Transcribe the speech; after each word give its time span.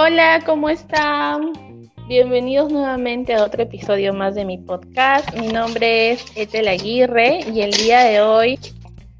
Hola, 0.00 0.40
¿cómo 0.46 0.68
están? 0.68 1.50
Bienvenidos 2.06 2.70
nuevamente 2.70 3.34
a 3.34 3.42
otro 3.42 3.64
episodio 3.64 4.14
más 4.14 4.36
de 4.36 4.44
mi 4.44 4.56
podcast. 4.56 5.36
Mi 5.36 5.48
nombre 5.48 6.12
es 6.12 6.24
Etel 6.36 6.68
Aguirre 6.68 7.40
y 7.52 7.62
el 7.62 7.72
día 7.72 8.04
de 8.04 8.20
hoy 8.20 8.60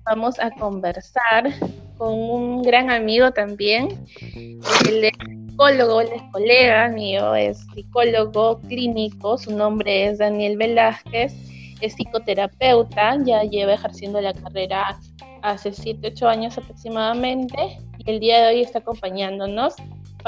vamos 0.04 0.38
a 0.38 0.52
conversar 0.52 1.52
con 1.96 2.14
un 2.14 2.62
gran 2.62 2.92
amigo 2.92 3.32
también. 3.32 3.88
Es 4.14 5.10
psicólogo, 5.48 6.00
es 6.00 6.22
colega 6.30 6.88
mío, 6.90 7.34
es 7.34 7.58
psicólogo 7.74 8.60
clínico. 8.60 9.36
Su 9.36 9.56
nombre 9.56 10.06
es 10.06 10.18
Daniel 10.18 10.56
Velázquez, 10.58 11.34
es 11.80 11.94
psicoterapeuta, 11.96 13.16
ya 13.24 13.42
lleva 13.42 13.74
ejerciendo 13.74 14.20
la 14.20 14.32
carrera 14.32 14.96
hace 15.42 15.72
7, 15.72 16.12
8 16.14 16.28
años 16.28 16.56
aproximadamente 16.56 17.80
y 17.98 18.08
el 18.08 18.20
día 18.20 18.42
de 18.42 18.54
hoy 18.54 18.60
está 18.60 18.78
acompañándonos 18.78 19.74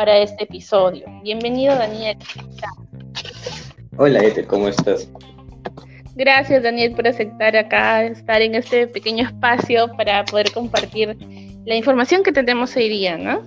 para 0.01 0.17
este 0.17 0.45
episodio. 0.45 1.05
Bienvenido, 1.23 1.75
Daniel. 1.75 2.17
Hola, 3.99 4.21
Ethel, 4.21 4.47
¿cómo 4.47 4.67
estás? 4.69 5.11
Gracias, 6.15 6.63
Daniel, 6.63 6.93
por 6.93 7.07
aceptar 7.07 7.55
acá, 7.55 8.05
estar 8.05 8.41
en 8.41 8.55
este 8.55 8.87
pequeño 8.87 9.27
espacio 9.27 9.91
para 9.99 10.25
poder 10.25 10.53
compartir 10.53 11.19
la 11.67 11.75
información 11.75 12.23
que 12.23 12.33
tenemos 12.33 12.75
hoy 12.77 12.89
día, 12.89 13.19
¿no? 13.19 13.43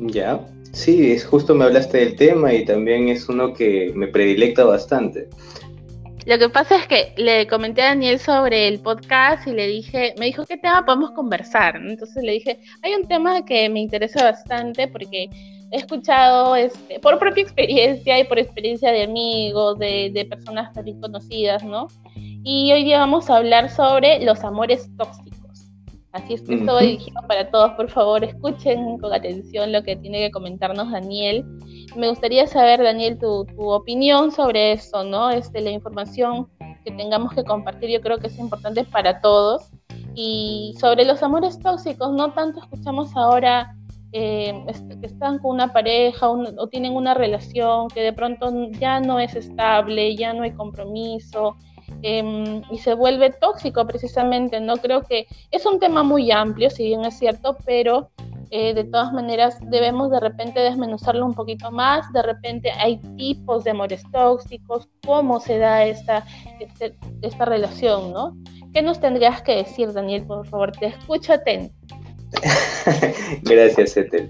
Ya, 0.00 0.40
sí, 0.72 1.12
es 1.12 1.24
justo 1.24 1.54
me 1.54 1.66
hablaste 1.66 1.98
del 1.98 2.16
tema 2.16 2.52
y 2.52 2.64
también 2.64 3.08
es 3.08 3.28
uno 3.28 3.54
que 3.54 3.92
me 3.94 4.08
predilecta 4.08 4.64
bastante. 4.64 5.28
Lo 6.26 6.38
que 6.38 6.48
pasa 6.48 6.76
es 6.76 6.86
que 6.86 7.12
le 7.18 7.46
comenté 7.46 7.82
a 7.82 7.88
Daniel 7.88 8.18
sobre 8.18 8.66
el 8.66 8.80
podcast 8.80 9.46
y 9.46 9.52
le 9.52 9.66
dije, 9.66 10.14
me 10.18 10.26
dijo, 10.26 10.46
¿qué 10.46 10.56
tema 10.56 10.82
podemos 10.84 11.10
conversar? 11.10 11.76
Entonces 11.76 12.22
le 12.22 12.32
dije, 12.32 12.60
hay 12.82 12.94
un 12.94 13.06
tema 13.06 13.44
que 13.44 13.68
me 13.68 13.80
interesa 13.80 14.24
bastante 14.24 14.88
porque 14.88 15.28
he 15.70 15.76
escuchado 15.76 16.56
este, 16.56 16.98
por 17.00 17.18
propia 17.18 17.42
experiencia 17.42 18.18
y 18.18 18.24
por 18.24 18.38
experiencia 18.38 18.90
de 18.90 19.02
amigos, 19.02 19.78
de, 19.78 20.26
personas 20.30 20.72
también 20.72 20.98
conocidas, 20.98 21.62
¿no? 21.62 21.88
Y 22.16 22.72
hoy 22.72 22.84
día 22.84 23.00
vamos 23.00 23.28
a 23.28 23.36
hablar 23.36 23.68
sobre 23.68 24.24
los 24.24 24.44
amores 24.44 24.88
tóxicos. 24.96 25.43
Así 26.14 26.34
es 26.34 26.42
que 26.42 26.54
esto 26.54 26.74
va 26.74 26.80
dirigido 26.80 27.20
para 27.26 27.50
todos, 27.50 27.72
por 27.72 27.90
favor, 27.90 28.22
escuchen 28.22 28.98
con 28.98 29.12
atención 29.12 29.72
lo 29.72 29.82
que 29.82 29.96
tiene 29.96 30.20
que 30.20 30.30
comentarnos 30.30 30.92
Daniel. 30.92 31.44
Me 31.96 32.08
gustaría 32.08 32.46
saber, 32.46 32.80
Daniel, 32.84 33.18
tu, 33.18 33.44
tu 33.46 33.68
opinión 33.68 34.30
sobre 34.30 34.70
esto, 34.72 35.02
¿no? 35.02 35.30
Este, 35.30 35.60
la 35.60 35.72
información 35.72 36.48
que 36.84 36.92
tengamos 36.92 37.32
que 37.32 37.42
compartir 37.42 37.90
yo 37.90 38.00
creo 38.00 38.18
que 38.18 38.28
es 38.28 38.38
importante 38.38 38.84
para 38.84 39.20
todos. 39.20 39.70
Y 40.14 40.76
sobre 40.78 41.04
los 41.04 41.20
amores 41.24 41.58
tóxicos, 41.58 42.12
no 42.12 42.32
tanto 42.32 42.60
escuchamos 42.60 43.10
ahora 43.16 43.74
eh, 44.12 44.54
que 45.00 45.06
están 45.06 45.40
con 45.40 45.56
una 45.56 45.72
pareja 45.72 46.30
o 46.30 46.68
tienen 46.68 46.92
una 46.92 47.14
relación 47.14 47.88
que 47.88 48.02
de 48.02 48.12
pronto 48.12 48.52
ya 48.78 49.00
no 49.00 49.18
es 49.18 49.34
estable, 49.34 50.14
ya 50.14 50.32
no 50.32 50.44
hay 50.44 50.52
compromiso, 50.52 51.56
Em, 52.06 52.60
y 52.70 52.76
se 52.80 52.92
vuelve 52.92 53.30
tóxico 53.30 53.86
precisamente, 53.86 54.60
¿no? 54.60 54.76
Creo 54.76 55.04
que 55.04 55.26
es 55.50 55.64
un 55.64 55.80
tema 55.80 56.02
muy 56.02 56.30
amplio, 56.30 56.68
si 56.68 56.84
bien 56.84 57.02
es 57.06 57.18
cierto, 57.18 57.56
pero 57.64 58.10
eh, 58.50 58.74
de 58.74 58.84
todas 58.84 59.10
maneras 59.14 59.56
debemos 59.70 60.10
de 60.10 60.20
repente 60.20 60.60
desmenuzarlo 60.60 61.24
un 61.24 61.32
poquito 61.32 61.70
más, 61.70 62.12
de 62.12 62.20
repente 62.20 62.70
hay 62.72 62.98
tipos 63.16 63.64
de 63.64 63.70
amores 63.70 64.02
tóxicos, 64.12 64.86
cómo 65.06 65.40
se 65.40 65.56
da 65.56 65.86
esta, 65.86 66.26
este, 66.60 66.94
esta 67.22 67.46
relación, 67.46 68.12
¿no? 68.12 68.36
¿Qué 68.74 68.82
nos 68.82 69.00
tendrías 69.00 69.40
que 69.40 69.56
decir, 69.56 69.90
Daniel? 69.94 70.26
Por 70.26 70.46
favor, 70.46 70.72
te 70.72 70.88
escucho 70.88 71.32
atento. 71.32 71.72
Gracias, 73.44 73.96
Ethel. 73.96 74.28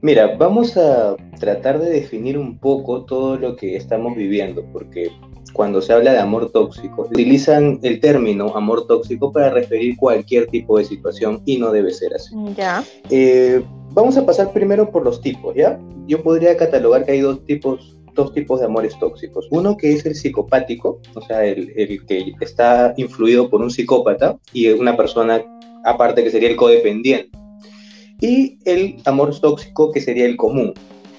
Mira, 0.00 0.36
vamos 0.38 0.78
a 0.78 1.16
tratar 1.38 1.80
de 1.80 1.90
definir 1.90 2.38
un 2.38 2.58
poco 2.58 3.04
todo 3.04 3.36
lo 3.36 3.56
que 3.56 3.76
estamos 3.76 4.16
viviendo, 4.16 4.64
porque 4.72 5.12
cuando 5.52 5.82
se 5.82 5.92
habla 5.92 6.12
de 6.12 6.18
amor 6.18 6.50
tóxico, 6.50 7.02
utilizan 7.10 7.78
el 7.82 8.00
término 8.00 8.56
amor 8.56 8.86
tóxico 8.86 9.32
para 9.32 9.50
referir 9.50 9.96
cualquier 9.96 10.46
tipo 10.46 10.78
de 10.78 10.84
situación 10.84 11.42
y 11.46 11.58
no 11.58 11.70
debe 11.72 11.92
ser 11.92 12.14
así. 12.14 12.34
Ya. 12.56 12.84
Eh, 13.10 13.62
vamos 13.92 14.16
a 14.16 14.24
pasar 14.24 14.52
primero 14.52 14.90
por 14.90 15.04
los 15.04 15.20
tipos, 15.20 15.54
¿ya? 15.54 15.78
Yo 16.06 16.22
podría 16.22 16.56
catalogar 16.56 17.04
que 17.04 17.12
hay 17.12 17.20
dos 17.20 17.44
tipos, 17.46 17.96
dos 18.14 18.32
tipos 18.32 18.60
de 18.60 18.66
amores 18.66 18.98
tóxicos. 18.98 19.46
Uno 19.50 19.76
que 19.76 19.92
es 19.92 20.04
el 20.06 20.14
psicopático, 20.14 21.00
o 21.14 21.20
sea, 21.22 21.44
el, 21.44 21.72
el 21.76 22.04
que 22.06 22.34
está 22.40 22.94
influido 22.96 23.48
por 23.50 23.60
un 23.60 23.70
psicópata 23.70 24.38
y 24.52 24.68
una 24.68 24.96
persona 24.96 25.42
aparte 25.84 26.22
que 26.22 26.30
sería 26.30 26.50
el 26.50 26.56
codependiente. 26.56 27.30
Y 28.20 28.58
el 28.66 28.96
amor 29.06 29.38
tóxico 29.40 29.92
que 29.92 30.00
sería 30.00 30.26
el 30.26 30.36
común, 30.36 30.74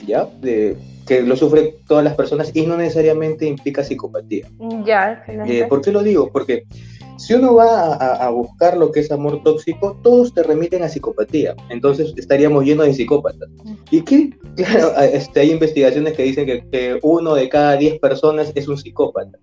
¿ya? 0.05 0.25
De, 0.39 0.77
que 1.11 1.21
lo 1.23 1.35
sufren 1.35 1.75
todas 1.87 2.05
las 2.05 2.15
personas 2.15 2.51
y 2.53 2.65
no 2.65 2.77
necesariamente 2.77 3.45
implica 3.45 3.83
psicopatía. 3.83 4.47
Ya, 4.85 5.21
eh, 5.27 5.65
¿Por 5.67 5.81
qué 5.81 5.91
lo 5.91 6.03
digo? 6.03 6.29
Porque 6.31 6.63
si 7.17 7.33
uno 7.33 7.53
va 7.53 7.95
a, 7.95 8.29
buscar 8.29 8.77
lo 8.77 8.93
que 8.93 9.01
es 9.01 9.11
amor 9.11 9.43
tóxico, 9.43 9.99
todos 10.03 10.33
te 10.33 10.41
remiten 10.41 10.83
a 10.83 10.87
psicopatía. 10.87 11.53
Entonces 11.69 12.13
estaríamos 12.15 12.63
llenos 12.63 12.85
de 12.85 12.93
psicópatas. 12.93 13.49
Y 13.89 14.03
que, 14.03 14.29
claro, 14.55 14.93
este, 15.01 15.41
hay 15.41 15.51
investigaciones 15.51 16.13
que 16.13 16.23
dicen 16.23 16.45
que, 16.45 16.63
que, 16.71 16.97
uno 17.03 17.35
de 17.35 17.49
cada 17.49 17.75
diez 17.75 17.99
personas 17.99 18.53
es 18.55 18.69
un 18.69 18.77
psicópata. 18.77 19.37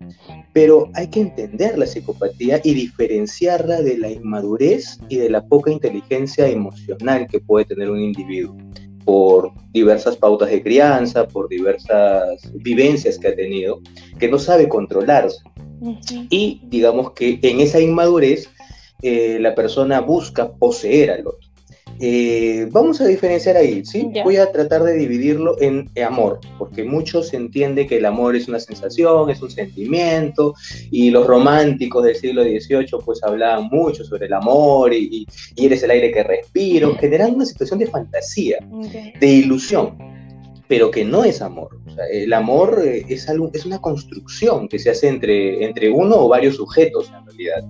Pero 0.55 0.89
hay 0.95 1.09
que 1.09 1.21
entender 1.21 1.77
la 1.77 1.87
psicopatía 1.87 2.63
y 2.65 2.73
diferenciarla 2.73 3.83
de 3.83 3.99
la 3.99 4.11
inmadurez 4.11 4.99
y 5.11 5.19
de 5.19 5.29
la 5.29 5.45
poca 5.45 5.71
inteligencia 5.71 6.49
emocional 6.49 7.27
que 7.27 7.41
puede 7.41 7.67
tener 7.67 7.91
un 7.91 8.01
individuo 8.01 8.57
por 9.09 9.53
diversas 9.73 10.17
pautas 10.17 10.51
de 10.51 10.63
crianza, 10.63 11.27
por 11.27 11.49
diversas 11.49 12.43
vivencias 12.57 13.19
que 13.19 13.29
ha 13.29 13.35
tenido, 13.35 13.81
que 14.19 14.29
no 14.29 14.39
sabe 14.39 14.69
controlarse. 14.69 15.39
Y 16.29 16.61
digamos 16.65 17.13
que 17.13 17.39
en 17.41 17.61
esa 17.61 17.81
inmadurez 17.81 18.51
eh, 19.01 19.39
la 19.41 19.55
persona 19.55 20.03
busca 20.03 20.53
poseer 20.53 21.11
al 21.11 21.27
otro. 21.27 21.48
Eh, 22.01 22.69
vamos 22.71 23.01
a 23.01 23.07
diferenciar 23.07 23.57
ahí, 23.57 23.85
¿sí? 23.85 24.11
Voy 24.23 24.37
a 24.37 24.53
tratar 24.53 24.83
de 24.85 24.95
dividirlo 24.95 25.61
en 25.61 25.91
amor, 26.07 26.41
porque 26.59 26.85
muchos 26.85 27.35
entienden 27.35 27.89
que 27.89 27.97
el 27.97 28.07
amor 28.07 28.37
es 28.37 28.49
una 28.49 28.61
sensación, 28.61 29.31
es 29.31 29.43
un 29.43 29.51
sentimiento, 29.51 30.55
y 30.91 31.11
los 31.11 31.27
románticos 31.27 32.05
del 32.05 32.15
siglo 32.15 32.43
XVIII 32.43 32.87
pues 33.05 33.23
hablaban 33.25 33.69
mucho 33.71 34.05
sobre 34.05 34.27
el 34.27 34.33
amor 34.33 34.93
y, 34.95 35.27
y, 35.57 35.67
eres 35.67 35.83
el 35.83 35.91
aire 35.91 36.13
que 36.13 36.23
respiro, 36.23 36.95
generando 36.97 37.37
una 37.37 37.47
situación 37.47 37.81
de 37.81 37.87
fantasía, 37.87 38.59
de 39.21 39.27
ilusión, 39.27 39.99
pero 40.69 40.91
que 40.91 41.05
no 41.05 41.25
es 41.25 41.43
amor. 41.43 41.81
O 41.87 41.91
sea, 41.91 42.07
el 42.07 42.33
amor 42.33 42.81
eh, 42.85 43.05
es, 43.09 43.29
algo, 43.29 43.51
es 43.53 43.67
una 43.67 43.81
construcción 43.81 44.69
que 44.69 44.79
se 44.79 44.91
hace 44.91 45.09
entre, 45.09 45.65
entre 45.65 45.91
uno 45.91 46.17
o 46.17 46.29
varios 46.29 46.57
sujetos 46.57 47.11
en 47.17 47.27
realidad. 47.27 47.65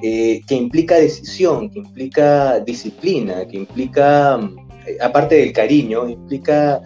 Eh, 0.00 0.42
que 0.46 0.54
implica 0.54 0.94
decisión, 0.94 1.70
que 1.70 1.80
implica 1.80 2.60
disciplina, 2.60 3.46
que 3.48 3.56
implica, 3.56 4.38
eh, 4.86 4.96
aparte 5.00 5.34
del 5.34 5.52
cariño, 5.52 6.08
implica, 6.08 6.80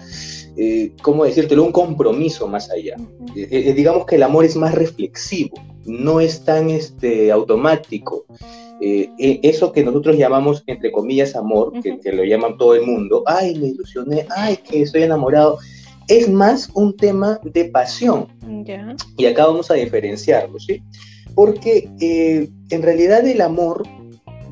eh, 0.57 0.93
¿cómo 1.03 1.25
decírtelo?, 1.25 1.63
un 1.65 1.73
compromiso 1.73 2.49
más 2.49 2.71
allá. 2.71 2.97
digamos 3.35 4.07
que 4.07 4.17
el 4.17 4.23
amor 4.23 4.47
es 4.47 4.57
más 4.57 4.75
reflexivo, 4.75 5.57
no 5.85 6.21
es 6.21 6.43
tan 6.45 6.71
este, 6.71 7.31
automático. 7.31 8.25
eso 8.81 9.73
que 9.73 9.85
nosotros 9.85 10.17
llamamos, 10.17 10.65
entre 10.67 10.91
comillas, 10.91 11.37
amor, 11.37 11.73
que, 11.83 12.01
que, 12.01 12.13
lo 12.13 12.25
llaman 12.25 12.57
todo 12.57 12.75
el 12.75 12.83
mundo, 12.83 13.23
ay, 13.27 13.55
me 13.57 13.69
ilusioné, 13.69 14.27
ay, 14.35 14.57
que 14.57 14.83
estoy 14.83 15.03
enamorado, 15.03 15.59
es 16.09 16.29
más 16.29 16.71
un 16.75 16.97
tema 16.97 17.39
de 17.45 17.67
pasión. 17.67 18.27
Y 19.19 19.27
acá 19.27 19.47
vamos 19.47 19.71
a 19.71 19.75
diferenciarlo, 19.75 20.59
¿sí? 20.59 20.83
Porque 21.35 21.89
eh, 22.01 22.49
en 22.71 22.83
realidad 22.83 23.27
el 23.27 23.41
amor, 23.41 23.83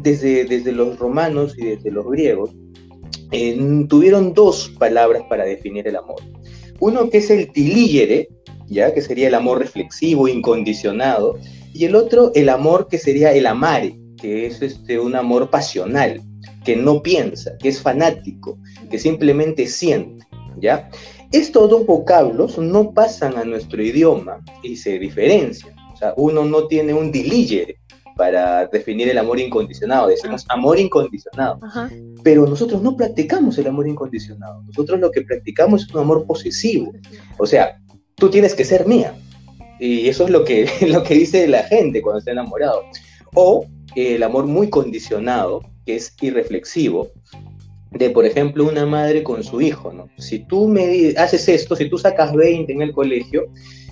desde, 0.02 0.44
desde 0.44 0.72
los 0.72 0.98
romanos 0.98 1.54
y 1.58 1.66
desde 1.66 1.90
los 1.90 2.06
griegos, 2.08 2.50
tuvieron 3.88 4.34
dos 4.34 4.72
palabras 4.78 5.22
para 5.28 5.44
definir 5.44 5.86
el 5.86 5.96
amor. 5.96 6.20
Uno 6.80 7.10
que 7.10 7.18
es 7.18 7.30
el 7.30 7.52
tiligere, 7.52 8.28
ya 8.66 8.92
que 8.92 9.02
sería 9.02 9.28
el 9.28 9.34
amor 9.34 9.58
reflexivo, 9.58 10.28
incondicionado, 10.28 11.38
y 11.72 11.84
el 11.84 11.94
otro 11.94 12.32
el 12.34 12.48
amor 12.48 12.88
que 12.88 12.98
sería 12.98 13.32
el 13.32 13.46
amare, 13.46 13.96
que 14.20 14.46
es 14.46 14.62
este, 14.62 14.98
un 14.98 15.14
amor 15.14 15.50
pasional, 15.50 16.20
que 16.64 16.76
no 16.76 17.02
piensa, 17.02 17.56
que 17.58 17.68
es 17.68 17.80
fanático, 17.80 18.58
que 18.90 18.98
simplemente 18.98 19.66
siente, 19.66 20.26
¿ya? 20.60 20.90
Estos 21.32 21.70
dos 21.70 21.86
vocablos 21.86 22.58
no 22.58 22.92
pasan 22.92 23.36
a 23.36 23.44
nuestro 23.44 23.82
idioma 23.82 24.44
y 24.62 24.76
se 24.76 24.98
diferencian 24.98 25.79
sea, 26.00 26.14
uno 26.16 26.44
no 26.44 26.66
tiene 26.66 26.92
un 26.92 27.12
diligere 27.12 27.78
para 28.16 28.66
definir 28.66 29.08
el 29.08 29.16
amor 29.16 29.40
incondicionado, 29.40 30.08
decimos 30.08 30.44
amor 30.48 30.78
incondicionado. 30.78 31.58
Pero 32.22 32.46
nosotros 32.46 32.82
no 32.82 32.96
practicamos 32.96 33.56
el 33.56 33.66
amor 33.66 33.88
incondicionado. 33.88 34.62
Nosotros 34.62 35.00
lo 35.00 35.10
que 35.10 35.22
practicamos 35.22 35.84
es 35.84 35.94
un 35.94 36.02
amor 36.02 36.26
posesivo. 36.26 36.92
O 37.38 37.46
sea, 37.46 37.80
tú 38.16 38.28
tienes 38.28 38.54
que 38.54 38.64
ser 38.64 38.86
mía. 38.86 39.14
Y 39.78 40.08
eso 40.08 40.24
es 40.24 40.30
lo 40.30 40.44
que, 40.44 40.68
lo 40.88 41.02
que 41.02 41.14
dice 41.14 41.48
la 41.48 41.62
gente 41.62 42.02
cuando 42.02 42.18
está 42.18 42.32
enamorado. 42.32 42.82
O 43.34 43.64
el 43.96 44.22
amor 44.22 44.46
muy 44.46 44.68
condicionado, 44.68 45.62
que 45.86 45.96
es 45.96 46.14
irreflexivo, 46.20 47.08
de, 47.90 48.10
por 48.10 48.24
ejemplo, 48.24 48.68
una 48.68 48.86
madre 48.86 49.22
con 49.22 49.42
su 49.42 49.60
hijo, 49.60 49.92
¿no? 49.92 50.08
Si 50.18 50.40
tú 50.40 50.68
me 50.68 51.12
haces 51.16 51.48
esto, 51.48 51.74
si 51.74 51.88
tú 51.88 51.98
sacas 51.98 52.32
20 52.32 52.72
en 52.72 52.82
el 52.82 52.92
colegio, 52.92 53.46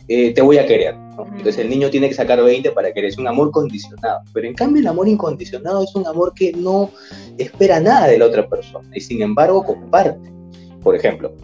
eh, 0.09 0.33
te 0.33 0.43
voy 0.43 0.59
a 0.59 0.67
querer. 0.67 0.97
Entonces 1.19 1.59
el 1.59 1.69
niño 1.69 1.91
tiene 1.91 2.09
que 2.09 2.15
sacar 2.15 2.43
20 2.43 2.71
para 2.73 2.93
querer, 2.93 3.11
es 3.11 3.19
un 3.19 3.27
amor 3.27 3.51
condicionado. 3.51 4.21
Pero 4.33 4.47
en 4.47 4.55
cambio 4.55 4.81
el 4.81 4.87
amor 4.87 5.09
incondicionado 5.09 5.85
es 5.85 5.95
un 5.95 6.07
amor 6.07 6.33
que 6.35 6.53
no 6.53 6.91
espera 7.37 7.81
nada 7.81 8.09
de 8.09 8.19
la 8.19 8.27
otra 8.27 8.49
persona 8.49 8.89
y 8.95 9.01
sin 9.01 9.23
embargo 9.23 9.65
comparte. 9.65 10.33
Por 10.83 10.95
ejemplo, 10.95 11.35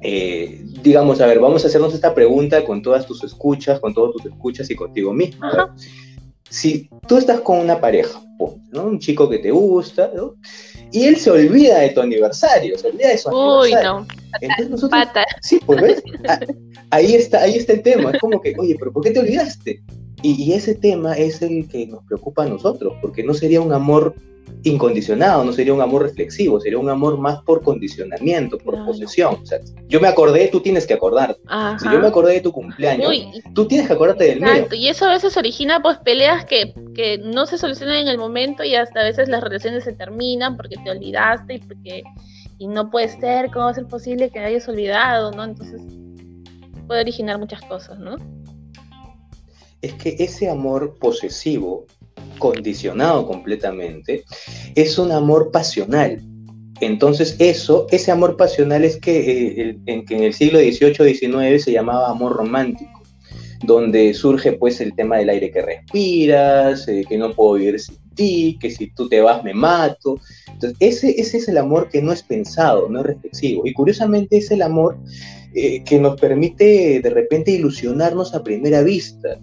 eh, 0.00 0.64
digamos, 0.82 1.20
a 1.20 1.26
ver, 1.26 1.40
vamos 1.40 1.64
a 1.64 1.68
hacernos 1.68 1.92
esta 1.92 2.14
pregunta 2.14 2.64
con 2.64 2.82
todas 2.82 3.06
tus 3.06 3.22
escuchas, 3.24 3.80
con 3.80 3.92
todos 3.92 4.12
tus 4.14 4.26
escuchas 4.26 4.70
y 4.70 4.76
contigo 4.76 5.12
mismo. 5.12 5.46
Si 6.48 6.88
tú 7.06 7.18
estás 7.18 7.40
con 7.40 7.58
una 7.58 7.80
pareja, 7.80 8.20
¿no? 8.72 8.84
un 8.84 8.98
chico 8.98 9.28
que 9.28 9.38
te 9.38 9.50
gusta, 9.50 10.10
¿no? 10.14 10.34
y 10.90 11.04
él 11.04 11.16
se 11.16 11.30
olvida 11.30 11.78
de 11.78 11.90
tu 11.90 12.00
aniversario, 12.00 12.76
se 12.78 12.88
olvida 12.88 13.08
de 13.08 13.18
su 13.18 13.28
Uy, 13.28 13.72
no. 13.72 14.06
Entonces 14.40 14.70
nosotros, 14.70 15.02
Sí, 15.42 15.60
pues 15.64 15.80
ves, 15.80 16.02
ah, 16.28 16.40
ahí 16.90 17.14
está, 17.14 17.42
ahí 17.42 17.56
está 17.56 17.72
el 17.74 17.82
tema. 17.82 18.10
Es 18.10 18.20
como 18.20 18.40
que, 18.40 18.54
oye, 18.58 18.76
pero 18.78 18.92
¿por 18.92 19.02
qué 19.02 19.10
te 19.10 19.20
olvidaste? 19.20 19.82
Y, 20.22 20.42
y, 20.42 20.52
ese 20.52 20.74
tema 20.74 21.14
es 21.14 21.40
el 21.40 21.66
que 21.68 21.86
nos 21.86 22.04
preocupa 22.04 22.44
a 22.44 22.46
nosotros, 22.46 22.94
porque 23.00 23.24
no 23.24 23.32
sería 23.32 23.60
un 23.60 23.72
amor 23.72 24.14
incondicionado, 24.62 25.44
no 25.44 25.52
sería 25.52 25.72
un 25.72 25.80
amor 25.80 26.02
reflexivo, 26.02 26.60
sería 26.60 26.78
un 26.78 26.88
amor 26.88 27.18
más 27.18 27.42
por 27.42 27.62
condicionamiento, 27.62 28.58
por 28.58 28.84
posesión. 28.84 29.38
O 29.42 29.46
sea, 29.46 29.58
yo 29.88 30.00
me 30.00 30.08
acordé, 30.08 30.48
tú 30.48 30.60
tienes 30.60 30.86
que 30.86 30.94
acordar. 30.94 31.36
Si 31.78 31.88
yo 31.90 32.00
me 32.00 32.08
acordé 32.08 32.34
de 32.34 32.40
tu 32.40 32.52
cumpleaños, 32.52 33.12
tú 33.54 33.66
tienes 33.66 33.86
que 33.86 33.94
acordarte 33.94 34.24
del 34.24 34.38
exacto. 34.38 34.74
Y 34.74 34.88
eso 34.88 35.06
a 35.06 35.10
veces 35.10 35.36
origina 35.36 35.80
pues 35.80 35.98
peleas 35.98 36.44
que, 36.44 36.74
que 36.94 37.18
no 37.18 37.46
se 37.46 37.58
solucionan 37.58 37.96
en 37.96 38.08
el 38.08 38.18
momento 38.18 38.64
y 38.64 38.74
hasta 38.74 39.00
a 39.00 39.04
veces 39.04 39.28
las 39.28 39.42
relaciones 39.42 39.84
se 39.84 39.92
terminan 39.92 40.56
porque 40.56 40.76
te 40.82 40.90
olvidaste 40.90 41.54
y 41.54 41.58
porque 41.58 42.02
y 42.60 42.68
no 42.68 42.90
puede 42.90 43.08
ser, 43.08 43.50
¿cómo 43.50 43.64
va 43.64 43.70
a 43.70 43.74
ser 43.74 43.86
posible 43.86 44.28
que 44.28 44.38
hayas 44.38 44.68
olvidado, 44.68 45.32
no? 45.32 45.44
Entonces 45.44 45.80
puede 46.86 47.00
originar 47.00 47.38
muchas 47.38 47.62
cosas, 47.62 47.98
¿no? 47.98 48.16
Es 49.80 49.94
que 49.94 50.14
ese 50.18 50.50
amor 50.50 50.98
posesivo 51.00 51.86
condicionado 52.38 53.26
completamente, 53.26 54.24
es 54.74 54.98
un 54.98 55.10
amor 55.10 55.50
pasional. 55.50 56.20
Entonces 56.82 57.36
eso, 57.38 57.86
ese 57.90 58.10
amor 58.10 58.36
pasional 58.36 58.84
es 58.84 58.98
que, 58.98 59.70
eh, 59.70 59.78
en, 59.86 60.04
que 60.04 60.16
en 60.16 60.24
el 60.24 60.34
siglo 60.34 60.58
XVIII-XIX 60.58 61.64
se 61.64 61.72
llamaba 61.72 62.10
amor 62.10 62.36
romántico, 62.36 63.02
donde 63.64 64.12
surge 64.12 64.52
pues 64.52 64.82
el 64.82 64.94
tema 64.94 65.16
del 65.16 65.30
aire 65.30 65.50
que 65.50 65.62
respiras, 65.62 66.86
eh, 66.88 67.04
que 67.08 67.16
no 67.16 67.32
puedo 67.32 67.54
vivir 67.54 67.80
sin 67.80 67.96
ti, 68.14 68.58
que 68.60 68.70
si 68.70 68.90
tú 68.92 69.08
te 69.08 69.20
vas 69.20 69.42
me 69.44 69.54
mato. 69.54 70.18
Entonces 70.48 70.76
ese, 70.80 71.20
ese 71.20 71.38
es 71.38 71.48
el 71.48 71.58
amor 71.58 71.88
que 71.88 72.02
no 72.02 72.12
es 72.12 72.22
pensado, 72.22 72.88
no 72.88 73.00
es 73.00 73.06
reflexivo. 73.06 73.66
Y 73.66 73.72
curiosamente 73.72 74.36
es 74.38 74.50
el 74.50 74.62
amor 74.62 74.98
eh, 75.54 75.82
que 75.84 75.98
nos 75.98 76.20
permite 76.20 77.00
de 77.00 77.10
repente 77.10 77.50
ilusionarnos 77.50 78.34
a 78.34 78.42
primera 78.42 78.82
vista, 78.82 79.38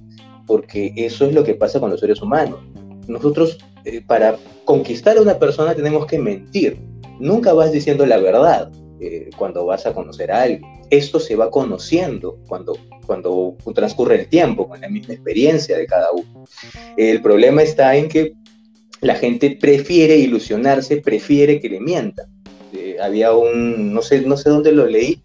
porque 0.46 0.94
eso 0.96 1.26
es 1.26 1.34
lo 1.34 1.44
que 1.44 1.56
pasa 1.56 1.80
con 1.80 1.90
los 1.90 2.00
seres 2.00 2.22
humanos 2.22 2.60
nosotros 3.08 3.58
eh, 3.86 4.02
para 4.06 4.38
conquistar 4.66 5.18
a 5.18 5.22
una 5.22 5.40
persona 5.40 5.74
tenemos 5.74 6.06
que 6.06 6.20
mentir. 6.20 6.78
Nunca 7.20 7.54
vas 7.54 7.72
diciendo 7.72 8.06
la 8.06 8.18
verdad 8.18 8.72
eh, 9.00 9.30
cuando 9.38 9.66
vas 9.66 9.86
a 9.86 9.94
conocer 9.94 10.32
a 10.32 10.44
alguien. 10.44 10.62
Esto 10.90 11.20
se 11.20 11.36
va 11.36 11.50
conociendo 11.50 12.38
cuando, 12.48 12.78
cuando 13.06 13.56
transcurre 13.76 14.22
el 14.22 14.28
tiempo, 14.28 14.68
con 14.68 14.80
la 14.80 14.90
misma 14.90 15.14
experiencia 15.14 15.78
de 15.78 15.86
cada 15.86 16.12
uno. 16.12 16.46
El 16.96 17.22
problema 17.22 17.62
está 17.62 17.96
en 17.96 18.08
que 18.08 18.34
la 19.02 19.16
gente 19.16 19.58
prefiere 19.60 20.18
ilusionarse, 20.18 20.98
prefiere 20.98 21.60
que 21.60 21.70
le 21.70 21.80
mientan. 21.80 22.28
Eh, 22.74 22.98
había 23.02 23.34
un, 23.34 23.94
no 23.94 24.02
sé, 24.02 24.22
no 24.22 24.38
sé 24.38 24.50
dónde 24.50 24.72
lo 24.72 24.86
leí, 24.86 25.22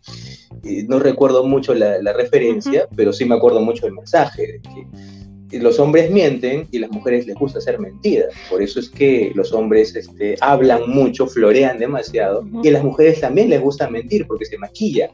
no 0.86 0.98
recuerdo 0.98 1.44
mucho 1.44 1.74
la, 1.74 2.12
referencia, 2.12 2.86
pero 2.94 3.12
sí 3.12 3.24
me 3.24 3.34
acuerdo 3.34 3.60
mucho 3.60 3.86
del 3.86 3.94
mensaje, 3.94 4.42
de 4.42 4.60
que 4.62 5.58
los 5.58 5.78
hombres 5.78 6.10
mienten 6.10 6.66
y 6.70 6.78
las 6.78 6.90
mujeres 6.90 7.26
les 7.26 7.36
gusta 7.36 7.60
ser 7.60 7.78
mentidas. 7.78 8.32
Por 8.48 8.62
eso 8.62 8.80
es 8.80 8.88
que 8.88 9.32
los 9.34 9.52
hombres 9.52 9.94
este, 9.94 10.36
hablan 10.40 10.88
mucho, 10.88 11.26
florean 11.26 11.78
demasiado, 11.78 12.46
y 12.62 12.69
a 12.69 12.72
las 12.72 12.84
mujeres 12.84 13.20
también 13.20 13.50
les 13.50 13.60
gusta 13.60 13.90
mentir 13.90 14.26
porque 14.26 14.44
se 14.44 14.56
maquillan. 14.58 15.10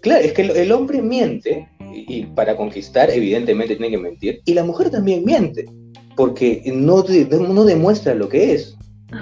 Claro, 0.00 0.24
es 0.24 0.32
que 0.32 0.42
el, 0.42 0.72
hombre 0.72 1.02
miente 1.02 1.68
y, 1.92 2.24
para 2.26 2.56
conquistar 2.56 3.10
evidentemente 3.10 3.76
tiene 3.76 3.90
que 3.90 3.98
mentir, 3.98 4.40
y 4.44 4.54
la 4.54 4.64
mujer 4.64 4.90
también 4.90 5.24
miente 5.24 5.66
porque 6.18 6.64
no, 6.74 7.04
no 7.30 7.64
demuestra 7.64 8.12
lo 8.12 8.28
que 8.28 8.52
es. 8.52 8.76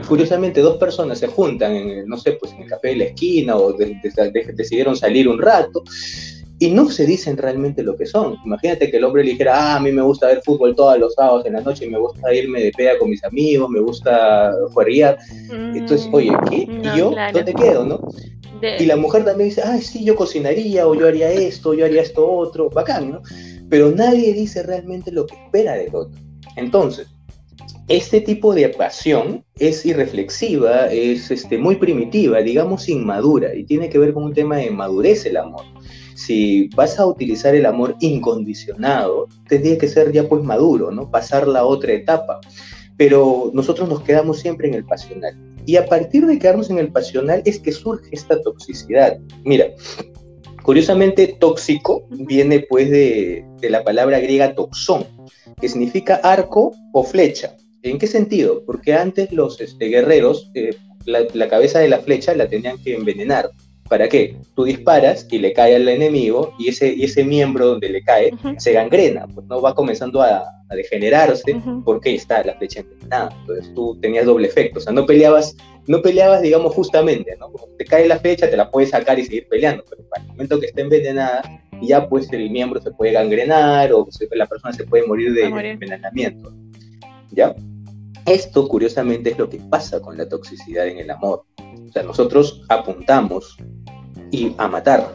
Curiosamente, 0.08 0.62
dos 0.62 0.78
personas 0.78 1.19
se 1.19 1.26
juntan, 1.26 1.72
en, 1.72 2.08
no 2.08 2.16
sé, 2.16 2.32
pues 2.32 2.54
en 2.54 2.62
el 2.62 2.70
café 2.70 2.88
de 2.88 2.96
la 2.96 3.04
esquina 3.04 3.54
o 3.54 3.75
decidieron 3.75 4.96
salir 4.96 5.28
un 5.28 5.38
rato 5.38 5.84
y 6.58 6.70
no 6.70 6.88
se 6.88 7.04
dicen 7.04 7.37
realmente 7.37 7.82
lo 7.82 7.96
que 7.96 8.06
son. 8.06 8.38
Imagínate 8.46 8.90
que 8.90 8.96
el 8.96 9.04
hombre 9.04 9.25
le 9.25 9.32
dijera, 9.32 9.54
ah, 9.54 9.76
a 9.76 9.81
mí 9.81 9.93
me 9.93 10.00
gusta 10.00 10.28
ver 10.28 10.40
fútbol 10.43 10.75
todos 10.75 10.98
los 10.98 11.12
sábados 11.12 11.44
en 11.44 11.52
la 11.52 11.60
noche, 11.60 11.84
y 11.84 11.90
me 11.90 11.98
gusta 11.98 12.32
irme 12.32 12.62
de 12.62 12.72
peda 12.72 12.99
con 12.99 13.10
mis 13.10 13.22
amigos, 13.25 13.69
me 13.69 13.81
gusta 13.81 14.54
jugar. 14.72 15.19
Entonces, 15.50 16.08
oye, 16.12 16.32
¿qué? 16.49 16.66
¿Y 16.66 16.99
yo? 16.99 17.12
¿Dónde 17.34 17.52
quedo, 17.52 17.84
no? 17.84 18.00
Y 18.78 18.87
la 18.87 18.96
mujer 18.96 19.26
también 19.26 19.50
dice, 19.50 19.60
ah, 19.62 19.78
sí, 19.82 20.02
yo 20.02 20.16
cocinaría, 20.16 20.88
o 20.88 20.94
yo 20.94 21.06
haría 21.06 21.31
esto, 21.31 21.75
yo 21.75 21.84
haría 21.84 22.00
esto 22.00 22.26
otro, 22.26 22.70
bacán, 22.70 23.10
¿no? 23.10 23.22
Pero 23.69 23.90
nadie 23.90 24.32
dice 24.32 24.62
realmente 24.62 25.12
lo 25.12 25.26
que 25.26 25.34
espera 25.34 25.75
del 25.75 25.94
otro. 25.94 26.25
Entonces, 26.54 27.08
este 27.88 28.20
tipo 28.20 28.54
de 28.54 28.69
pasión 28.69 29.44
es 29.58 29.84
irreflexiva, 29.84 30.87
es 30.87 31.31
este, 31.31 31.58
muy 31.58 31.76
primitiva, 31.76 32.40
digamos 32.40 32.88
inmadura, 32.88 33.54
y 33.54 33.64
tiene 33.64 33.88
que 33.88 33.98
ver 33.98 34.12
con 34.12 34.25
un 34.25 34.34
tema 34.34 34.56
de 34.56 34.70
madurez 34.70 35.26
el 35.26 35.37
amor 35.37 35.64
si 36.16 36.69
vas 36.75 36.98
a 36.98 37.06
utilizar 37.06 37.54
el 37.54 37.66
amor 37.66 37.94
incondicionado, 38.00 39.28
tendría 39.48 39.76
que 39.76 39.87
ser 39.87 40.12
ya 40.12 40.26
pues 40.26 40.43
maduro, 40.43 40.90
¿no? 40.90 41.10
Pasar 41.10 41.46
la 41.46 41.64
otra 41.64 41.93
etapa. 41.93 42.40
Pero 42.96 43.50
nosotros 43.52 43.88
nos 43.88 44.00
quedamos 44.00 44.40
siempre 44.40 44.66
en 44.66 44.75
el 44.75 44.84
pasional. 44.84 45.37
Y 45.66 45.76
a 45.76 45.84
partir 45.84 46.26
de 46.26 46.38
quedarnos 46.38 46.70
en 46.70 46.78
el 46.78 46.90
pasional 46.90 47.42
es 47.44 47.60
que 47.60 47.70
surge 47.70 48.08
esta 48.12 48.40
toxicidad. 48.40 49.19
Mira, 49.44 49.66
curiosamente 50.62 51.37
tóxico 51.38 52.06
viene 52.10 52.60
pues 52.60 52.90
de, 52.90 53.44
la 53.69 53.84
palabra 53.84 54.19
griega 54.19 54.54
toxón, 54.54 55.04
que 55.60 55.69
significa 55.69 56.16
arco 56.22 56.72
o 56.93 57.02
flecha. 57.02 57.56
¿En 57.82 57.98
qué 57.98 58.06
sentido? 58.06 58.62
Porque 58.66 58.94
antes 58.94 59.32
los 59.32 59.60
este, 59.60 59.87
guerreros, 59.87 60.50
eh, 60.54 60.75
la, 61.06 61.49
cabeza 61.49 61.78
de 61.78 61.88
la 61.88 61.99
flecha 61.99 62.35
la 62.35 62.49
tenían 62.49 62.82
que 62.82 62.94
envenenar. 62.94 63.50
¿Para 63.88 64.09
qué? 64.09 64.37
Tú 64.56 64.64
disparas 64.64 65.28
y 65.30 65.38
le 65.38 65.52
cae 65.52 65.76
al 65.76 65.88
enemigo 65.88 66.52
y 66.59 66.68
ese, 66.68 66.92
y 66.92 67.04
ese 67.04 67.25
miembro 67.25 67.68
donde 67.68 67.88
le 67.88 68.02
cae 68.02 68.32
se 68.59 68.73
gangrena, 68.73 69.28
pues 69.28 69.47
no 69.47 69.62
va 69.62 69.75
comenzando 69.75 70.23
a, 70.23 70.44
degenerarse 70.68 71.62
porque 71.85 72.16
está 72.16 72.42
la 72.42 72.54
flecha 72.54 72.80
envenenada. 72.80 73.28
Entonces 73.42 73.73
tú 73.73 73.97
tenías 74.00 74.26
doble 74.26 74.49
efecto, 74.49 74.80
o 74.80 74.82
sea, 74.82 74.92
no 74.92 75.06
peleabas, 75.06 75.56
no 75.87 76.02
peleabas, 76.02 76.42
digamos, 76.42 76.75
justamente, 76.75 77.37
¿no? 77.38 77.52
te 77.78 77.85
cae 77.85 78.09
la 78.09 78.18
flecha, 78.18 78.50
te 78.50 78.56
la 78.56 78.68
puedes 78.68 78.90
sacar 78.90 79.16
y 79.16 79.25
seguir 79.25 79.47
peleando, 79.47 79.85
pero 79.88 80.02
para 80.09 80.25
el 80.25 80.28
momento 80.30 80.59
que 80.59 80.66
está 80.66 80.80
envenenada, 80.80 81.42
ya 81.83 82.09
pues 82.09 82.33
el 82.33 82.50
miembro 82.50 82.80
se 82.80 82.90
puede 82.90 83.12
gangrenar 83.12 83.92
o 83.92 84.06
la 84.33 84.47
persona 84.47 84.73
se 84.73 84.85
puede 84.85 85.06
morir 85.06 85.33
de 85.35 85.45
envenenamiento. 85.45 86.52
¿Ya? 87.30 87.54
Esto, 88.26 88.66
curiosamente, 88.66 89.30
es 89.30 89.38
lo 89.38 89.49
que 89.49 89.59
pasa 89.59 90.00
con 90.00 90.16
la 90.16 90.28
toxicidad 90.28 90.88
en 90.88 90.99
el 90.99 91.11
amor. 91.11 91.45
O 91.88 91.92
sea, 91.92 92.02
nosotros 92.02 92.62
apuntamos 92.68 93.56
y 94.30 94.52
a 94.59 94.68
matar. 94.68 95.14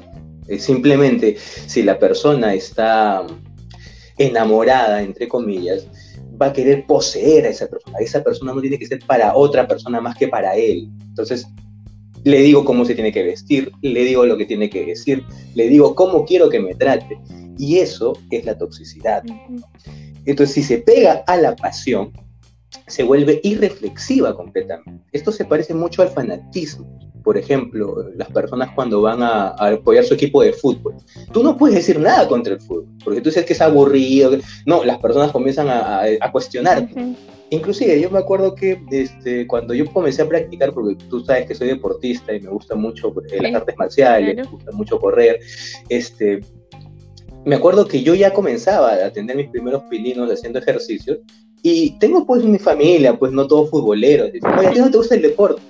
simplemente, 0.58 1.38
si 1.38 1.84
la 1.84 2.00
persona 2.00 2.53
está 2.53 3.25
enamorada, 4.18 5.01
entre 5.01 5.27
comillas, 5.27 5.88
va 6.41 6.48
a 6.48 6.53
querer 6.53 6.86
poseer 6.86 7.46
a 7.46 7.50
esa 7.50 7.68
persona. 7.68 7.98
Esa 8.00 8.24
persona 8.24 8.53
no 8.53 8.62
tiene 8.62 8.80
que 8.80 8.86
ser 8.86 9.00
para 9.06 9.36
otra 9.36 9.68
persona 9.68 10.01
más 10.01 10.18
que 10.18 10.27
para 10.27 10.56
él. 10.56 10.89
Entonces, 11.10 11.46
le 12.24 12.42
digo 12.42 12.66
cómo 12.66 12.86
se 12.86 12.96
tiene 12.96 13.12
que 13.12 13.24
vestir, 13.24 13.72
le 13.82 14.04
digo 14.04 14.25
lo 14.25 14.38
que 14.38 14.46
tiene 14.46 14.70
que 14.70 14.86
decir, 14.86 15.24
le 15.56 15.68
digo 15.68 15.96
cómo 15.96 16.25
quiero 16.25 16.50
que 16.50 16.60
me 16.60 16.75
trate. 16.75 17.20
Y 17.58 17.78
eso 17.78 18.13
es 18.32 18.46
la 18.46 18.58
toxicidad. 18.58 19.24
Entonces, 20.25 20.56
si 20.56 20.63
se 20.63 20.80
pega 20.80 21.24
a 21.28 21.38
la 21.38 21.56
pasión, 21.56 22.12
se 22.88 23.04
vuelve 23.04 23.40
irreflexiva 23.44 24.36
completamente. 24.36 25.04
Esto 25.12 25.32
se 25.32 25.46
parece 25.46 25.74
mucho 25.74 26.01
al 26.01 26.10
fanatismo. 26.10 26.88
Por 27.24 27.38
ejemplo, 27.38 28.10
las 28.16 28.30
personas 28.30 28.70
cuando 28.74 29.01
van 29.01 29.22
a, 29.22 29.50
apoyar 29.50 30.04
su 30.04 30.16
equipo 30.16 30.42
de 30.42 30.54
fútbol. 30.54 30.96
Tú 31.32 31.44
no 31.44 31.56
puedes 31.56 31.75
decir 31.75 32.00
nada 32.00 32.28
contra 32.28 32.54
el 32.54 32.62
fútbol, 32.62 32.88
porque 33.04 33.22
tú 33.22 33.30
dices 33.30 33.46
que 33.46 33.54
es 33.54 33.62
aburrido. 33.62 34.32
No, 34.66 34.84
las 34.84 34.98
personas 34.98 35.32
comienzan 35.32 35.70
a, 35.70 36.01
a 36.20 36.32
cuestionarte. 36.32 37.16
Inclusive 37.51 38.00
yo 38.00 38.10
me 38.10 38.20
acuerdo 38.20 38.55
que 38.55 38.81
este, 38.91 39.46
cuando 39.46 39.74
yo 39.74 39.86
comencé 39.91 40.22
a 40.22 40.27
practicar, 40.27 40.74
porque 40.74 40.96
tú 41.10 41.20
sabes 41.20 41.48
que 41.48 41.53
soy 41.53 41.67
deportista 41.67 42.34
y 42.34 42.39
me 42.39 42.50
gusta 42.50 42.75
mucho 42.75 43.13
eh, 43.29 43.41
las 43.41 43.53
artes 43.53 43.75
marciales, 43.77 44.38
me 44.38 44.43
gusta 44.43 44.72
mucho 44.72 44.98
correr, 44.98 45.38
este, 45.89 46.39
me 47.43 47.55
acuerdo 47.55 47.86
que 47.86 48.03
yo 48.03 48.15
ya 48.15 48.31
comenzaba 48.31 48.93
a 48.93 49.12
tener 49.12 49.36
mis 49.36 49.50
primeros 49.50 49.84
pininos 49.89 50.31
haciendo 50.31 50.60
ejercicio 50.60 51.20
y 51.62 51.98
tengo 52.00 52.25
pues 52.25 52.43
mi 52.43 52.58
familia, 52.58 53.17
pues 53.20 53.34
no 53.34 53.46
todos 53.46 53.70
futboleros. 53.70 54.31
Dicen, 54.31 54.50
oye, 54.58 54.67
¿a 54.67 54.72
ti 54.72 54.79
no 54.79 54.89
te 54.89 54.98
gusta 54.98 55.15
el 55.15 55.22
deporte? 55.22 55.62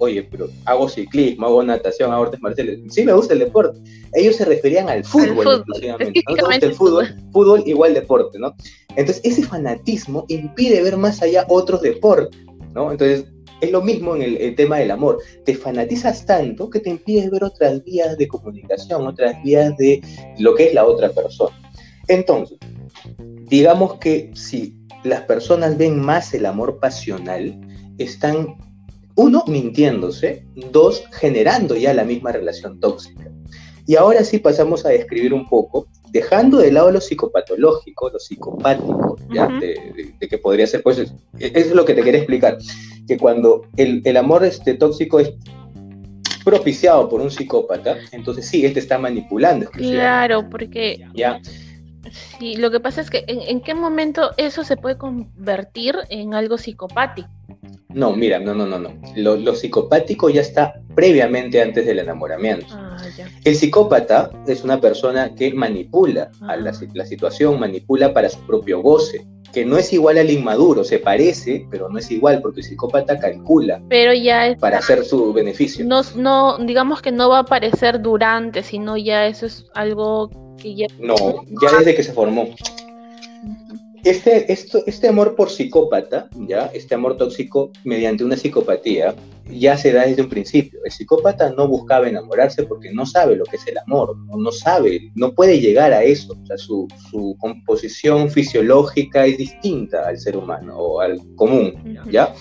Oye, 0.00 0.22
pero 0.24 0.48
hago 0.64 0.88
ciclismo, 0.88 1.46
hago 1.46 1.62
natación, 1.62 2.12
hago 2.12 2.24
artes 2.24 2.40
marciales. 2.40 2.80
Sí 2.88 3.04
me 3.04 3.12
gusta 3.12 3.34
el 3.34 3.40
deporte. 3.40 3.78
Ellos 4.14 4.36
se 4.36 4.44
referían 4.44 4.88
al 4.88 5.04
fútbol, 5.04 5.46
exclusivamente. 5.56 6.22
¿no? 6.26 6.50
el 6.50 6.74
fútbol, 6.74 7.14
fútbol 7.32 7.62
igual 7.66 7.94
deporte, 7.94 8.38
¿no? 8.38 8.54
Entonces, 8.96 9.20
ese 9.24 9.44
fanatismo 9.44 10.24
impide 10.28 10.82
ver 10.82 10.96
más 10.96 11.22
allá 11.22 11.46
otros 11.48 11.82
deportes, 11.82 12.40
¿no? 12.74 12.90
Entonces, 12.90 13.26
es 13.60 13.70
lo 13.70 13.82
mismo 13.82 14.16
en 14.16 14.22
el, 14.22 14.54
tema 14.56 14.78
del 14.78 14.90
amor. 14.90 15.18
Te 15.44 15.54
fanatizas 15.54 16.24
tanto 16.24 16.70
que 16.70 16.80
te 16.80 16.90
impides 16.90 17.30
ver 17.30 17.44
otras 17.44 17.84
vías 17.84 18.16
de 18.16 18.26
comunicación, 18.26 19.06
otras 19.06 19.42
vías 19.42 19.76
de 19.76 20.00
lo 20.38 20.54
que 20.54 20.68
es 20.68 20.74
la 20.74 20.86
otra 20.86 21.10
persona. 21.10 21.56
Entonces, 22.08 22.58
digamos 23.48 23.98
que 23.98 24.30
si 24.34 24.74
las 25.04 25.22
personas 25.22 25.76
ven 25.76 26.00
más 26.00 26.32
el 26.34 26.46
amor 26.46 26.78
pasional, 26.78 27.58
están, 27.98 28.56
uno, 29.20 29.44
mintiéndose, 29.46 30.44
dos, 30.72 31.04
generando 31.12 31.76
ya 31.76 31.92
la 31.92 32.04
misma 32.04 32.32
relación 32.32 32.80
tóxica. 32.80 33.30
Y 33.86 33.96
ahora 33.96 34.24
sí 34.24 34.38
pasamos 34.38 34.86
a 34.86 34.90
describir 34.90 35.34
un 35.34 35.46
poco, 35.48 35.88
dejando 36.10 36.58
de 36.58 36.72
lado 36.72 36.90
lo 36.90 37.00
psicopatológico, 37.00 38.08
lo 38.08 38.18
psicopático, 38.18 39.16
¿ya? 39.32 39.46
De, 39.46 40.14
que 40.28 40.38
podría 40.38 40.66
ser, 40.66 40.82
pues, 40.82 40.98
eso 40.98 41.12
es 41.38 41.74
lo 41.74 41.84
que 41.84 41.94
te 41.94 42.02
quería 42.02 42.20
explicar, 42.20 42.56
que 43.06 43.18
cuando 43.18 43.66
el, 43.76 44.00
el 44.04 44.16
amor 44.16 44.44
este, 44.44 44.74
tóxico 44.74 45.20
es 45.20 45.34
propiciado 46.44 47.08
por 47.08 47.20
un 47.20 47.30
psicópata, 47.30 47.98
entonces 48.12 48.46
sí, 48.46 48.64
él 48.64 48.72
te 48.72 48.80
está 48.80 48.98
manipulando. 48.98 49.70
Claro, 49.70 50.48
porque 50.48 51.04
¿Ya? 51.14 51.40
Sí, 52.38 52.56
lo 52.56 52.70
que 52.70 52.80
pasa 52.80 53.00
es 53.00 53.10
que 53.10 53.24
¿en, 53.26 53.60
qué 53.60 53.74
momento 53.74 54.30
eso 54.36 54.64
se 54.64 54.76
puede 54.76 54.96
convertir 54.96 55.96
en 56.08 56.34
algo 56.34 56.58
psicopático? 56.58 57.28
No, 57.88 58.14
mira, 58.14 58.38
no, 58.38 58.54
no, 58.54 58.66
no, 58.66 58.78
no. 58.78 58.92
Lo, 59.16 59.54
psicopático 59.54 60.30
ya 60.30 60.40
está 60.40 60.80
previamente 60.94 61.60
antes 61.60 61.84
del 61.86 61.98
enamoramiento. 61.98 62.66
Ah, 62.70 62.96
El 63.44 63.54
psicópata 63.54 64.30
es 64.46 64.62
una 64.62 64.80
persona 64.80 65.34
que 65.34 65.52
manipula 65.52 66.30
a 66.42 66.56
la, 66.56 66.70
ah. 66.70 66.86
la, 66.94 67.04
situación, 67.04 67.58
manipula 67.58 68.14
para 68.14 68.28
su 68.28 68.38
propio 68.46 68.80
goce, 68.80 69.26
que 69.52 69.64
no 69.64 69.76
es 69.76 69.92
igual 69.92 70.18
al 70.18 70.30
inmaduro, 70.30 70.84
se 70.84 71.00
parece, 71.00 71.66
pero 71.70 71.88
no 71.88 71.98
es 71.98 72.10
igual, 72.10 72.40
porque 72.40 72.60
el 72.60 72.66
psicópata 72.66 73.18
calcula. 73.18 73.82
Pero 73.88 74.14
ya 74.14 74.48
es, 74.48 74.58
para 74.58 74.78
hacer 74.78 75.04
su 75.04 75.32
beneficio. 75.32 75.84
No, 75.84 76.02
no, 76.14 76.58
digamos 76.58 77.02
que 77.02 77.10
no 77.10 77.28
va 77.28 77.38
a 77.38 77.42
aparecer 77.42 78.00
durante, 78.00 78.62
sino 78.62 78.96
ya 78.96 79.26
eso 79.26 79.46
es 79.46 79.66
algo 79.74 80.30
no, 80.98 81.16
ya 81.62 81.78
desde 81.78 81.94
que 81.94 82.02
se 82.02 82.12
formó. 82.12 82.48
Este, 84.04 84.50
esto, 84.50 84.82
este 84.86 85.08
amor 85.08 85.34
por 85.36 85.50
psicópata, 85.50 86.28
ya, 86.48 86.70
este 86.72 86.94
amor 86.94 87.18
tóxico 87.18 87.70
mediante 87.84 88.24
una 88.24 88.36
psicopatía, 88.36 89.14
ya 89.50 89.76
se 89.76 89.92
da 89.92 90.06
desde 90.06 90.22
un 90.22 90.30
principio. 90.30 90.80
El 90.84 90.90
psicópata 90.90 91.50
no 91.50 91.68
buscaba 91.68 92.08
enamorarse 92.08 92.62
porque 92.62 92.92
no 92.92 93.04
sabe 93.04 93.36
lo 93.36 93.44
que 93.44 93.56
es 93.56 93.66
el 93.66 93.76
amor, 93.76 94.16
no, 94.16 94.52
sabe, 94.52 95.10
no 95.14 95.34
puede 95.34 95.60
llegar 95.60 95.92
a 95.92 96.02
eso. 96.02 96.32
O 96.32 96.46
sea, 96.46 96.56
su, 96.56 96.88
su, 97.10 97.36
composición 97.38 98.30
fisiológica 98.30 99.26
es 99.26 99.36
distinta 99.36 100.08
al 100.08 100.18
ser 100.18 100.36
humano 100.36 100.78
o 100.78 101.00
al 101.00 101.20
común, 101.36 101.98
¿ya? 102.10 102.34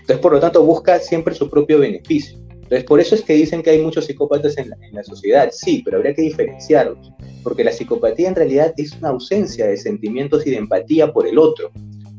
Entonces, 0.00 0.18
por 0.18 0.32
lo 0.32 0.40
tanto, 0.40 0.62
busca 0.62 0.98
siempre 0.98 1.34
su 1.34 1.48
propio 1.48 1.78
beneficio. 1.78 2.45
Entonces, 2.66 2.84
por 2.84 2.98
eso 2.98 3.14
es 3.14 3.22
que 3.22 3.34
dicen 3.34 3.62
que 3.62 3.70
hay 3.70 3.80
muchos 3.80 4.06
psicópatas 4.06 4.58
en 4.58 4.70
la, 4.90 5.04
sociedad, 5.04 5.50
sí, 5.52 5.82
pero 5.84 5.98
habría 5.98 6.14
que 6.14 6.22
diferenciarlos, 6.22 7.12
porque 7.44 7.62
la 7.62 7.70
psicopatía 7.70 8.28
en 8.28 8.34
realidad 8.34 8.74
es 8.76 8.92
una 8.94 9.10
ausencia 9.10 9.68
de 9.68 9.76
sentimientos 9.76 10.44
y 10.44 10.50
de 10.50 10.56
empatía 10.56 11.12
por 11.12 11.28
el 11.28 11.38
otro. 11.38 11.70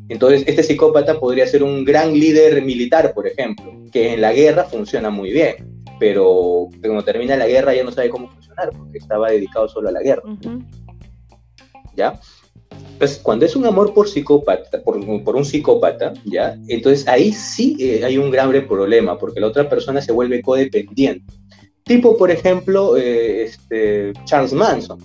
Entonces, 0.08 0.46
este 0.48 0.64
psicópata 0.64 1.20
podría 1.20 1.46
ser 1.48 1.64
un 1.64 1.84
gran 1.84 2.14
líder 2.14 2.64
militar, 2.64 3.14
por 3.14 3.28
ejemplo, 3.28 3.74
que 3.92 4.14
en 4.14 4.22
la 4.22 4.32
guerra 4.32 4.64
funciona 4.64 5.10
muy 5.10 5.34
bien, 5.34 5.84
pero 6.00 6.70
cuando 6.82 7.04
termina 7.04 7.36
la 7.36 7.48
guerra 7.48 7.76
ya 7.76 7.84
no 7.84 7.92
sabe 7.92 8.10
cómo 8.10 8.30
funcionar, 8.30 8.70
porque 8.70 9.00
estaba 9.00 9.30
dedicado 9.30 9.68
solo 9.68 9.90
a 9.90 9.92
la 9.92 10.02
guerra. 10.02 10.24
¿Ya? 11.94 12.18
Pues 12.98 13.20
cuando 13.22 13.46
es 13.46 13.56
un 13.56 13.66
amor 13.66 13.94
por 13.94 14.10
psicópata, 14.10 14.82
por, 14.82 14.98
un 14.98 15.46
psicópata, 15.46 16.14
¿ya? 16.26 16.58
Entonces 16.68 17.08
ahí 17.08 17.32
sí 17.32 17.78
eh, 17.80 18.04
hay 18.04 18.18
un 18.18 18.32
grave 18.32 18.62
problema, 18.62 19.18
porque 19.18 19.40
la 19.40 19.48
otra 19.48 19.70
persona 19.70 20.02
se 20.02 20.12
vuelve 20.12 20.42
codependiente. 20.42 21.32
Tipo, 21.84 22.18
por 22.18 22.32
ejemplo, 22.32 22.98
eh, 22.98 23.44
este, 23.44 24.14
Charles 24.26 24.54
Manson, 24.54 24.98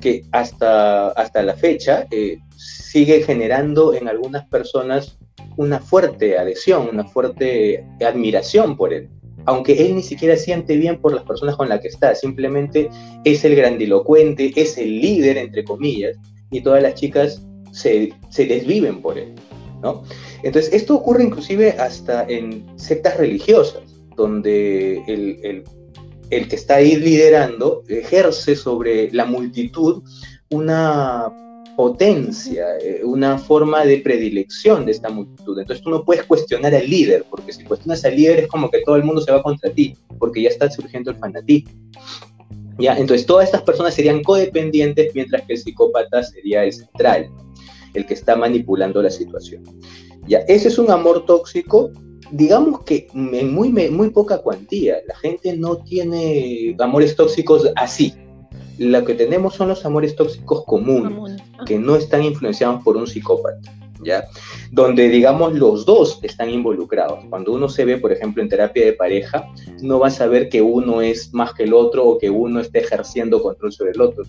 que 0.00 0.22
hasta, 0.32 1.08
hasta 1.08 1.42
la 1.42 1.54
fecha 1.54 2.06
eh, 2.10 2.38
sigue 2.56 3.22
generando 3.22 3.94
en 3.94 4.08
algunas 4.08 4.46
personas 4.48 5.18
una 5.56 5.80
fuerte 5.80 6.38
adhesión, 6.38 6.88
una 6.92 7.04
fuerte 7.04 7.84
admiración 8.00 8.76
por 8.76 8.94
él. 8.94 9.08
Aunque 9.46 9.72
él 9.84 9.96
ni 9.96 10.02
siquiera 10.02 10.36
siente 10.36 10.76
bien 10.76 11.00
por 11.00 11.12
las 11.12 11.24
personas 11.24 11.56
con 11.56 11.68
las 11.68 11.80
que 11.80 11.88
está, 11.88 12.14
simplemente 12.14 12.88
es 13.24 13.44
el 13.44 13.54
grandilocuente, 13.54 14.52
es 14.56 14.78
el 14.78 15.00
líder, 15.00 15.36
entre 15.36 15.64
comillas, 15.64 16.16
y 16.54 16.60
todas 16.60 16.82
las 16.82 16.94
chicas 16.94 17.42
se, 17.72 18.12
desviven 18.36 19.02
por 19.02 19.18
él, 19.18 19.34
¿no? 19.82 20.04
Entonces, 20.44 20.72
esto 20.72 20.94
ocurre 20.94 21.24
inclusive 21.24 21.72
hasta 21.72 22.24
en 22.28 22.64
sectas 22.76 23.16
religiosas, 23.16 23.82
donde 24.16 25.02
el, 25.08 25.64
que 26.30 26.56
está 26.56 26.76
ahí 26.76 26.94
liderando 26.94 27.82
ejerce 27.88 28.54
sobre 28.54 29.10
la 29.12 29.24
multitud 29.24 30.02
una 30.50 31.32
potencia, 31.76 32.66
eh, 32.80 33.00
una 33.02 33.36
forma 33.36 33.84
de 33.84 33.98
predilección 33.98 34.86
de 34.86 34.92
esta 34.92 35.08
multitud. 35.08 35.58
Entonces 35.58 35.82
tú 35.82 35.90
no 35.90 36.04
puedes 36.04 36.24
cuestionar 36.24 36.72
al 36.72 36.88
líder, 36.88 37.24
porque 37.28 37.52
si 37.52 37.64
cuestionas 37.64 38.04
al 38.04 38.14
líder 38.14 38.40
es 38.40 38.46
como 38.46 38.70
que 38.70 38.82
todo 38.84 38.94
el 38.94 39.02
mundo 39.02 39.20
se 39.20 39.32
va 39.32 39.42
contra 39.42 39.72
ti, 39.72 39.96
porque 40.20 40.42
ya 40.42 40.50
está 40.50 40.70
surgiendo 40.70 41.10
el 41.10 41.16
fanatismo. 41.16 41.72
¿Ya? 42.78 42.96
Entonces 42.96 43.26
todas 43.26 43.46
estas 43.46 43.62
personas 43.62 43.94
serían 43.94 44.22
codependientes 44.22 45.14
mientras 45.14 45.42
que 45.42 45.54
el 45.54 45.58
psicópata 45.58 46.22
sería 46.22 46.64
el 46.64 46.72
central, 46.72 47.30
el 47.94 48.06
que 48.06 48.14
está 48.14 48.36
manipulando 48.36 49.02
la 49.02 49.10
situación. 49.10 49.62
¿ya? 50.26 50.38
Ese 50.48 50.68
es 50.68 50.78
un 50.78 50.90
amor 50.90 51.26
tóxico, 51.26 51.90
digamos 52.30 52.82
que 52.84 53.08
en 53.14 53.54
muy, 53.54 53.70
muy 53.70 54.10
poca 54.10 54.38
cuantía. 54.38 54.96
La 55.06 55.16
gente 55.16 55.56
no 55.56 55.78
tiene 55.78 56.76
amores 56.78 57.16
tóxicos 57.16 57.70
así. 57.76 58.14
Lo 58.78 59.04
que 59.04 59.14
tenemos 59.14 59.54
son 59.54 59.68
los 59.68 59.84
amores 59.84 60.16
tóxicos 60.16 60.64
comunes, 60.64 61.40
que 61.64 61.78
no 61.78 61.94
están 61.94 62.24
influenciados 62.24 62.82
por 62.82 62.96
un 62.96 63.06
psicópata. 63.06 63.72
¿Ya? 64.02 64.24
Donde, 64.70 65.08
digamos, 65.08 65.54
los 65.54 65.84
dos 65.84 66.20
están 66.22 66.50
involucrados. 66.50 67.24
Cuando 67.30 67.52
uno 67.52 67.68
se 67.68 67.84
ve, 67.84 67.98
por 67.98 68.12
ejemplo, 68.12 68.42
en 68.42 68.48
terapia 68.48 68.84
de 68.84 68.92
pareja, 68.92 69.46
no 69.82 69.98
va 69.98 70.08
a 70.08 70.10
saber 70.10 70.48
que 70.48 70.62
uno 70.62 71.00
es 71.00 71.32
más 71.32 71.54
que 71.54 71.64
el 71.64 71.74
otro 71.74 72.04
o 72.04 72.18
que 72.18 72.30
uno 72.30 72.60
esté 72.60 72.80
ejerciendo 72.80 73.42
control 73.42 73.72
sobre 73.72 73.92
el 73.92 74.00
otro, 74.00 74.24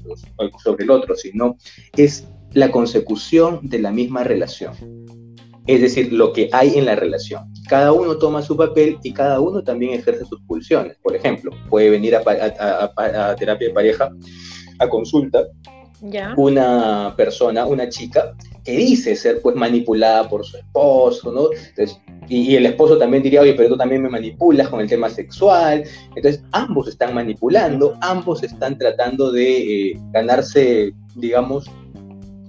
sobre 0.63 0.83
el 0.83 0.91
otro, 0.91 1.15
sino 1.15 1.57
es 1.95 2.27
la 2.53 2.71
consecución 2.71 3.59
de 3.63 3.79
la 3.79 3.91
misma 3.91 4.23
relación. 4.23 4.73
Es 5.67 5.81
decir, 5.81 6.13
lo 6.13 6.31
que 6.31 6.49
hay 6.51 6.77
en 6.77 6.85
la 6.85 6.95
relación. 6.95 7.51
Cada 7.67 7.91
uno 7.91 8.17
toma 8.17 8.43
su 8.43 8.55
papel 8.55 8.99
y 9.01 9.11
cada 9.11 9.39
uno 9.39 9.63
también 9.63 9.93
ejerce 9.93 10.23
sus 10.25 10.39
pulsiones. 10.41 10.95
Por 11.01 11.15
ejemplo, 11.15 11.51
puede 11.69 11.89
venir 11.89 12.15
a, 12.15 12.21
a 12.21 13.35
terapia 13.35 13.69
de 13.69 13.73
pareja, 13.73 14.11
a 14.77 14.87
consulta, 14.87 15.43
una 16.37 17.13
persona, 17.15 17.65
una 17.65 17.89
chica, 17.89 18.35
que 18.65 18.73
dice 18.73 19.15
ser 19.15 19.41
pues 19.41 19.55
manipulada 19.55 20.27
por 20.27 20.45
su 20.45 20.57
esposo, 20.57 21.31
¿no? 21.31 21.49
y, 22.27 22.55
el 22.55 22.65
esposo 22.65 22.97
también 22.97 23.23
diría, 23.23 23.41
oye, 23.41 23.53
pero 23.53 23.69
tú 23.69 23.77
también 23.77 24.01
me 24.01 24.09
manipulas 24.09 24.67
con 24.67 24.81
el 24.81 24.89
tema 24.89 25.09
sexual. 25.09 25.83
Entonces, 26.15 26.43
ambos 26.51 26.87
están 26.87 27.13
manipulando, 27.13 27.95
ambos 28.01 28.43
están 28.43 28.77
tratando 28.77 29.31
de 29.31 29.91
eh, 29.91 29.99
ganarse, 30.11 30.93
digamos, 31.15 31.65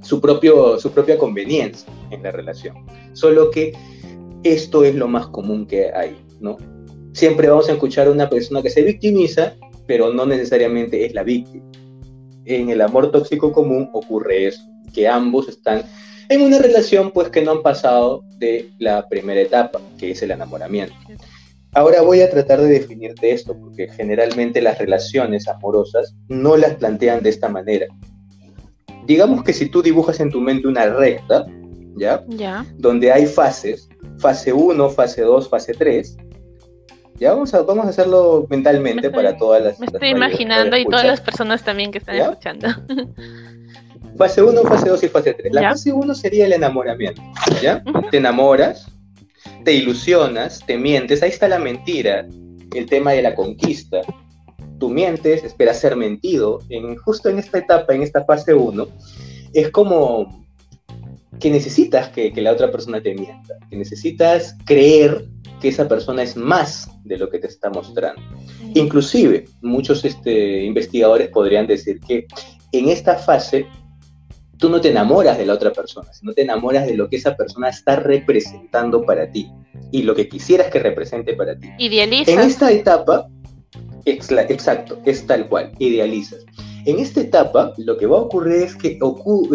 su, 0.03 0.21
propio, 0.21 0.79
su 0.79 0.91
propia 0.91 1.19
conveniencia 1.19 1.89
en 2.11 2.23
la 2.23 2.33
relación. 2.33 2.77
Solo 3.13 3.51
que 3.51 3.73
esto 4.43 4.85
es 4.85 4.95
lo 4.95 5.09
más 5.09 5.27
común 5.29 5.67
que 5.67 5.93
hay, 5.93 6.17
¿no? 6.41 6.57
Siempre 7.13 7.49
vamos 7.49 7.69
a 7.69 7.73
escuchar 7.73 8.09
a 8.09 8.11
una 8.11 8.29
persona 8.29 8.63
que 8.63 8.71
se 8.71 8.83
victimiza, 8.83 9.55
pero 9.87 10.13
no 10.13 10.27
necesariamente 10.27 11.05
es 11.05 11.15
la 11.15 11.23
víctima 11.23 11.65
en 12.47 12.71
el 12.71 12.81
amor 12.81 13.11
tóxico 13.11 13.53
común 13.53 13.91
ocurre 13.93 14.47
eso, 14.47 14.63
que 14.95 15.07
ambos 15.07 15.49
están 15.49 15.83
en 16.29 16.43
una 16.43 16.59
relación 16.59 17.11
pues 17.11 17.29
que 17.29 17.43
no 17.43 17.53
han 17.53 17.63
pasado 17.63 18.23
de 18.39 18.71
la 18.79 19.09
primera 19.09 19.41
etapa, 19.41 19.81
que 19.99 20.11
es 20.11 20.23
el 20.23 20.31
enamoramiento. 20.31 20.95
Ahora 21.73 22.01
voy 22.03 22.23
a 22.23 22.31
tratar 22.31 22.61
de 22.61 22.69
definirte 22.69 23.33
esto, 23.33 23.55
porque 23.59 23.89
generalmente 23.89 24.63
las 24.63 24.79
relaciones 24.79 25.47
amorosas 25.47 26.15
no 26.29 26.57
las 26.57 26.75
plantean 26.75 27.23
de 27.23 27.31
esta 27.31 27.49
manera. 27.49 27.87
Digamos 29.05 29.45
que 29.45 29.53
si 29.53 29.69
tú 29.69 29.83
dibujas 29.83 30.19
en 30.21 30.31
tu 30.31 30.41
mente 30.41 30.69
una 30.69 30.87
recta, 30.87 31.47
¿ya? 31.97 32.25
¿ya? 32.29 32.65
Donde 32.77 33.13
hay 33.13 33.27
fases, 33.27 33.89
fase 34.19 34.53
1, 34.53 34.89
fase 34.91 35.23
2, 35.23 35.49
fase 35.49 35.75
3, 35.75 36.17
ya 37.19 37.33
vamos 37.33 37.55
a, 37.55 37.63
vamos 37.63 37.87
a 37.87 37.91
hacerlo 37.91 38.47
mentalmente 38.51 39.11
para 39.11 39.37
todas 39.37 39.63
las 39.63 39.81
Me 39.81 39.87
estoy 39.87 40.09
imaginando 40.11 40.77
y 40.77 40.85
todas 40.85 41.07
las 41.07 41.21
personas 41.21 41.63
también 41.63 41.91
que 41.91 41.99
están 41.99 42.17
escuchando. 42.17 42.69
Fase 44.17 44.43
1, 44.43 44.63
fase 44.63 44.89
2 44.89 45.03
y 45.03 45.09
fase 45.09 45.35
3. 45.35 45.53
La 45.53 45.71
fase 45.71 45.93
1 45.93 46.15
sería 46.15 46.47
el 46.47 46.53
enamoramiento. 46.53 47.23
¿Ya? 47.63 47.83
Te 48.11 48.17
enamoras, 48.17 48.87
te 49.65 49.75
ilusionas, 49.75 50.61
te 50.67 50.79
mientes, 50.79 51.23
ahí 51.23 51.31
está 51.31 51.49
la 51.49 51.59
mentira. 51.59 52.27
el 52.75 52.87
tema 52.87 53.13
de 53.13 53.23
la 53.23 53.35
conquista. 53.35 54.01
Tú 54.79 54.91
mientes, 54.91 55.45
esperas 55.45 55.81
ser 55.81 55.97
mentido. 55.97 56.61
En, 56.69 56.97
justo 56.97 57.29
en 57.29 57.39
esta 57.39 57.59
etapa, 57.59 57.95
en 57.95 58.03
esta 58.03 58.25
fase 58.25 58.55
1, 58.55 58.87
es 59.55 59.71
como 59.71 60.45
que 61.41 61.51
necesitas 61.51 62.09
que, 62.09 62.33
que, 62.33 62.41
la 62.41 62.53
otra 62.53 62.71
persona 62.71 63.03
te 63.03 63.15
mienta, 63.15 63.59
que 63.69 63.77
necesitas 63.77 64.57
creer 64.65 65.27
que 65.61 65.69
esa 65.69 65.89
persona 65.89 66.23
es 66.23 66.37
más 66.37 66.89
de 67.05 67.19
lo 67.19 67.29
que 67.29 67.39
te 67.39 67.47
está 67.47 67.71
mostrando. 67.71 68.21
Inclusive, 68.75 69.45
muchos 69.63 70.05
este, 70.05 70.65
investigadores 70.65 71.29
podrían 71.29 71.67
decir 71.67 72.01
que 72.01 72.27
en 72.73 72.89
esta 72.89 73.17
fase 73.17 73.67
tú 74.59 74.69
no 74.69 74.81
te 74.81 74.91
enamoras 74.91 75.39
de 75.39 75.47
la 75.47 75.55
otra 75.55 75.73
persona, 75.73 76.13
sino 76.13 76.33
te 76.33 76.43
enamoras 76.43 76.87
de 76.87 76.97
lo 76.97 77.09
que 77.09 77.17
esa 77.17 77.37
persona 77.37 77.69
está 77.69 77.97
representando 77.97 79.03
para 79.05 79.31
ti 79.31 79.51
y 79.93 80.03
lo 80.03 80.15
que 80.15 80.29
quisieras 80.29 80.71
que 80.71 80.79
represente 80.79 81.35
para 81.35 81.59
ti. 81.59 81.69
Idealizas. 81.79 82.29
En 82.29 82.41
esta 82.41 82.71
etapa, 82.71 83.29
exacto, 84.05 84.99
es 85.05 85.27
tal 85.27 85.49
cual, 85.49 85.73
idealizas. 85.79 86.45
En 86.87 87.01
esta 87.01 87.21
etapa, 87.21 87.73
lo 87.79 87.97
que 87.99 88.07
va 88.07 88.19
a 88.19 88.23
ocurrir 88.23 88.63
es 88.63 88.77
que 88.77 88.99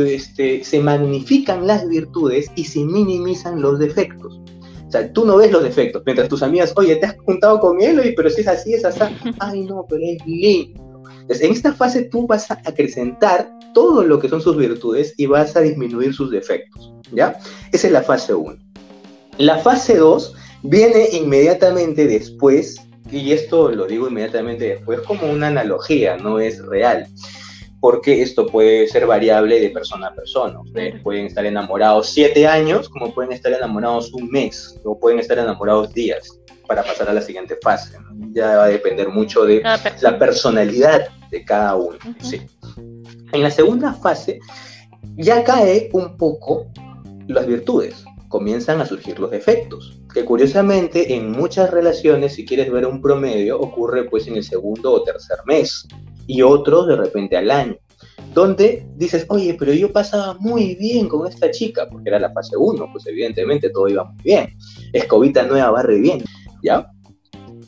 este, 0.07 0.63
se 0.63 0.79
magnifican 0.81 1.65
las 1.65 1.87
virtudes 1.87 2.51
y 2.55 2.65
se 2.65 2.83
minimizan 2.83 3.61
los 3.61 3.79
defectos. 3.79 4.39
O 4.87 4.91
sea, 4.91 5.11
tú 5.13 5.23
no 5.23 5.37
ves 5.37 5.51
los 5.51 5.63
defectos, 5.63 6.03
mientras 6.05 6.27
tus 6.27 6.43
amigas, 6.43 6.73
oye, 6.75 6.97
te 6.97 7.05
has 7.05 7.15
juntado 7.25 7.61
con 7.61 7.81
él, 7.81 8.13
pero 8.17 8.29
si 8.29 8.41
es 8.41 8.47
así, 8.49 8.73
es 8.73 8.83
así, 8.83 8.99
ay 9.39 9.61
no, 9.61 9.85
pero 9.87 10.01
es 10.03 10.25
lindo. 10.27 10.90
Entonces, 11.31 11.47
en 11.47 11.55
esta 11.55 11.73
fase 11.73 12.03
tú 12.03 12.27
vas 12.27 12.51
a 12.51 12.55
acrecentar 12.65 13.49
todo 13.73 14.03
lo 14.03 14.19
que 14.19 14.27
son 14.27 14.41
sus 14.41 14.57
virtudes 14.57 15.13
y 15.15 15.27
vas 15.27 15.55
a 15.55 15.61
disminuir 15.61 16.13
sus 16.13 16.29
defectos, 16.29 16.91
¿ya? 17.13 17.39
Esa 17.71 17.87
es 17.87 17.93
la 17.93 18.01
fase 18.01 18.33
1. 18.33 18.57
La 19.37 19.57
fase 19.59 19.95
2 19.95 20.35
viene 20.63 21.07
inmediatamente 21.13 22.05
después, 22.05 22.75
y 23.09 23.31
esto 23.31 23.71
lo 23.71 23.87
digo 23.87 24.09
inmediatamente 24.09 24.65
después 24.75 24.99
como 25.07 25.31
una 25.31 25.47
analogía, 25.47 26.17
no 26.17 26.37
es 26.39 26.61
real 26.65 27.07
porque 27.79 28.21
esto 28.21 28.45
puede 28.45 28.87
ser 28.89 29.07
variable 29.07 29.59
de 29.59 29.71
persona 29.71 30.07
a 30.07 30.13
persona. 30.13 30.59
Ustedes 30.59 31.01
pueden 31.01 31.25
estar 31.25 31.43
enamorados 31.47 32.11
siete 32.11 32.45
años, 32.45 32.87
como 32.87 33.11
pueden 33.11 33.31
estar 33.31 33.51
enamorados 33.51 34.13
un 34.13 34.29
mes, 34.29 34.79
o 34.83 34.99
pueden 34.99 35.17
estar 35.17 35.39
enamorados 35.39 35.91
días 35.91 36.41
para 36.71 36.83
pasar 36.83 37.09
a 37.09 37.13
la 37.13 37.21
siguiente 37.21 37.57
fase. 37.61 37.97
Ya 38.31 38.55
va 38.55 38.63
a 38.63 38.67
depender 38.67 39.09
mucho 39.09 39.43
de 39.43 39.61
la 40.01 40.17
personalidad 40.17 41.09
de 41.29 41.43
cada 41.43 41.75
uno. 41.75 41.97
sí. 42.21 42.41
En 43.33 43.43
la 43.43 43.51
segunda 43.51 43.93
fase 43.93 44.39
ya 45.17 45.43
cae 45.43 45.89
un 45.91 46.15
poco 46.15 46.67
las 47.27 47.45
virtudes, 47.45 48.05
comienzan 48.29 48.79
a 48.79 48.85
surgir 48.85 49.19
los 49.19 49.31
defectos, 49.31 49.99
que 50.13 50.23
curiosamente 50.23 51.13
en 51.13 51.31
muchas 51.31 51.69
relaciones, 51.71 52.35
si 52.35 52.45
quieres 52.45 52.71
ver 52.71 52.85
un 52.85 53.01
promedio, 53.01 53.59
ocurre 53.59 54.05
pues 54.05 54.27
en 54.27 54.37
el 54.37 54.43
segundo 54.45 54.93
o 54.93 55.03
tercer 55.03 55.39
mes 55.45 55.85
y 56.25 56.41
otros 56.41 56.87
de 56.87 56.95
repente 56.95 57.35
al 57.35 57.51
año. 57.51 57.75
Donde 58.33 58.87
dices, 58.95 59.25
oye, 59.27 59.57
pero 59.59 59.73
yo 59.73 59.91
pasaba 59.91 60.35
muy 60.39 60.75
bien 60.75 61.09
con 61.09 61.27
esta 61.27 61.51
chica, 61.51 61.89
porque 61.89 62.09
era 62.09 62.19
la 62.19 62.31
fase 62.31 62.55
1, 62.55 62.89
pues 62.93 63.05
evidentemente 63.07 63.69
todo 63.69 63.89
iba 63.89 64.05
muy 64.05 64.23
bien. 64.23 64.57
Escobita 64.93 65.43
nueva 65.43 65.71
barre 65.71 65.99
bien, 65.99 66.23
¿ya? 66.63 66.87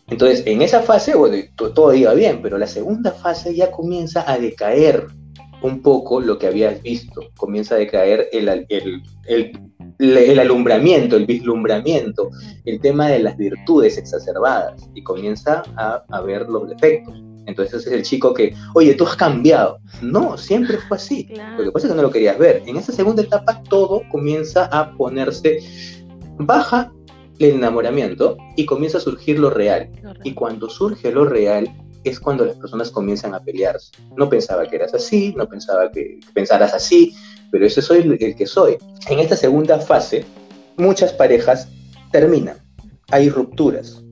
Entonces, 0.08 0.44
en 0.46 0.62
esa 0.62 0.82
fase, 0.82 1.16
bueno, 1.16 1.38
todo 1.56 1.94
iba 1.94 2.14
bien, 2.14 2.42
pero 2.42 2.58
la 2.58 2.68
segunda 2.68 3.12
fase 3.12 3.56
ya 3.56 3.72
comienza 3.72 4.30
a 4.30 4.38
decaer 4.38 5.08
un 5.62 5.82
poco 5.82 6.20
lo 6.20 6.38
que 6.38 6.48
habías 6.48 6.82
visto, 6.82 7.22
comienza 7.38 7.76
a 7.76 7.78
decaer 7.78 8.28
el, 8.34 8.50
el, 8.68 9.02
el, 9.28 9.60
el, 10.00 10.40
alumbramiento, 10.40 11.16
el 11.16 11.26
vislumbramiento, 11.26 12.30
el 12.66 12.82
tema 12.82 13.08
de 13.08 13.20
las 13.20 13.38
virtudes 13.38 13.98
exacerbadas 13.98 14.90
y 14.94 15.02
comienza 15.04 15.64
a, 15.78 16.04
a 16.10 16.22
ver 16.22 16.50
los 16.50 16.68
defectos. 16.68 17.24
Entonces 17.46 17.88
es 17.88 17.94
el 17.94 18.04
chico 18.04 18.34
que, 18.34 18.54
oye, 18.74 18.94
tú 18.94 19.06
has 19.06 19.16
cambiado. 19.16 19.80
No, 20.02 20.38
siempre 20.38 20.78
fue 20.78 20.98
así. 20.98 21.28
Lo 21.58 21.64
que 21.64 21.72
pasa 21.72 21.88
es 21.88 21.94
que 21.94 21.98
no 21.98 22.04
lo 22.04 22.12
querías 22.12 22.38
ver. 22.38 22.64
En 22.66 22.78
esa 22.78 22.92
segunda 22.92 23.22
etapa 23.22 23.62
todo 23.64 24.02
comienza 24.12 24.66
a 24.66 24.92
ponerse, 24.96 25.60
baja 26.38 26.92
el 27.40 27.56
enamoramiento 27.56 28.38
y 28.56 28.66
comienza 28.66 28.98
a 28.98 29.02
surgir 29.02 29.40
lo 29.40 29.50
real. 29.50 29.90
Y 30.24 30.34
cuando 30.34 30.70
surge 30.70 31.12
lo 31.12 31.26
real 31.26 31.70
es 32.04 32.20
cuando 32.20 32.46
las 32.46 32.58
personas 32.58 32.92
comienzan 32.92 33.34
a 33.34 33.40
pelearse. 33.40 33.92
No 34.18 34.30
pensaba 34.30 34.66
que 34.68 34.76
eras 34.76 34.94
así, 34.94 35.34
no 35.38 35.48
pensaba 35.48 35.92
que 35.92 36.20
pensaras 36.34 36.74
así, 36.74 37.16
pero 37.52 37.66
ese 37.66 37.82
soy 37.82 38.00
el 38.20 38.36
que 38.36 38.48
soy. 38.48 38.78
En 39.10 39.20
esta 39.20 39.36
segunda 39.36 39.80
fase, 39.80 40.26
muchas 40.78 41.14
parejas 41.14 41.70
terminan. 42.12 42.58
Hay 43.12 43.30
rupturas 43.30 44.04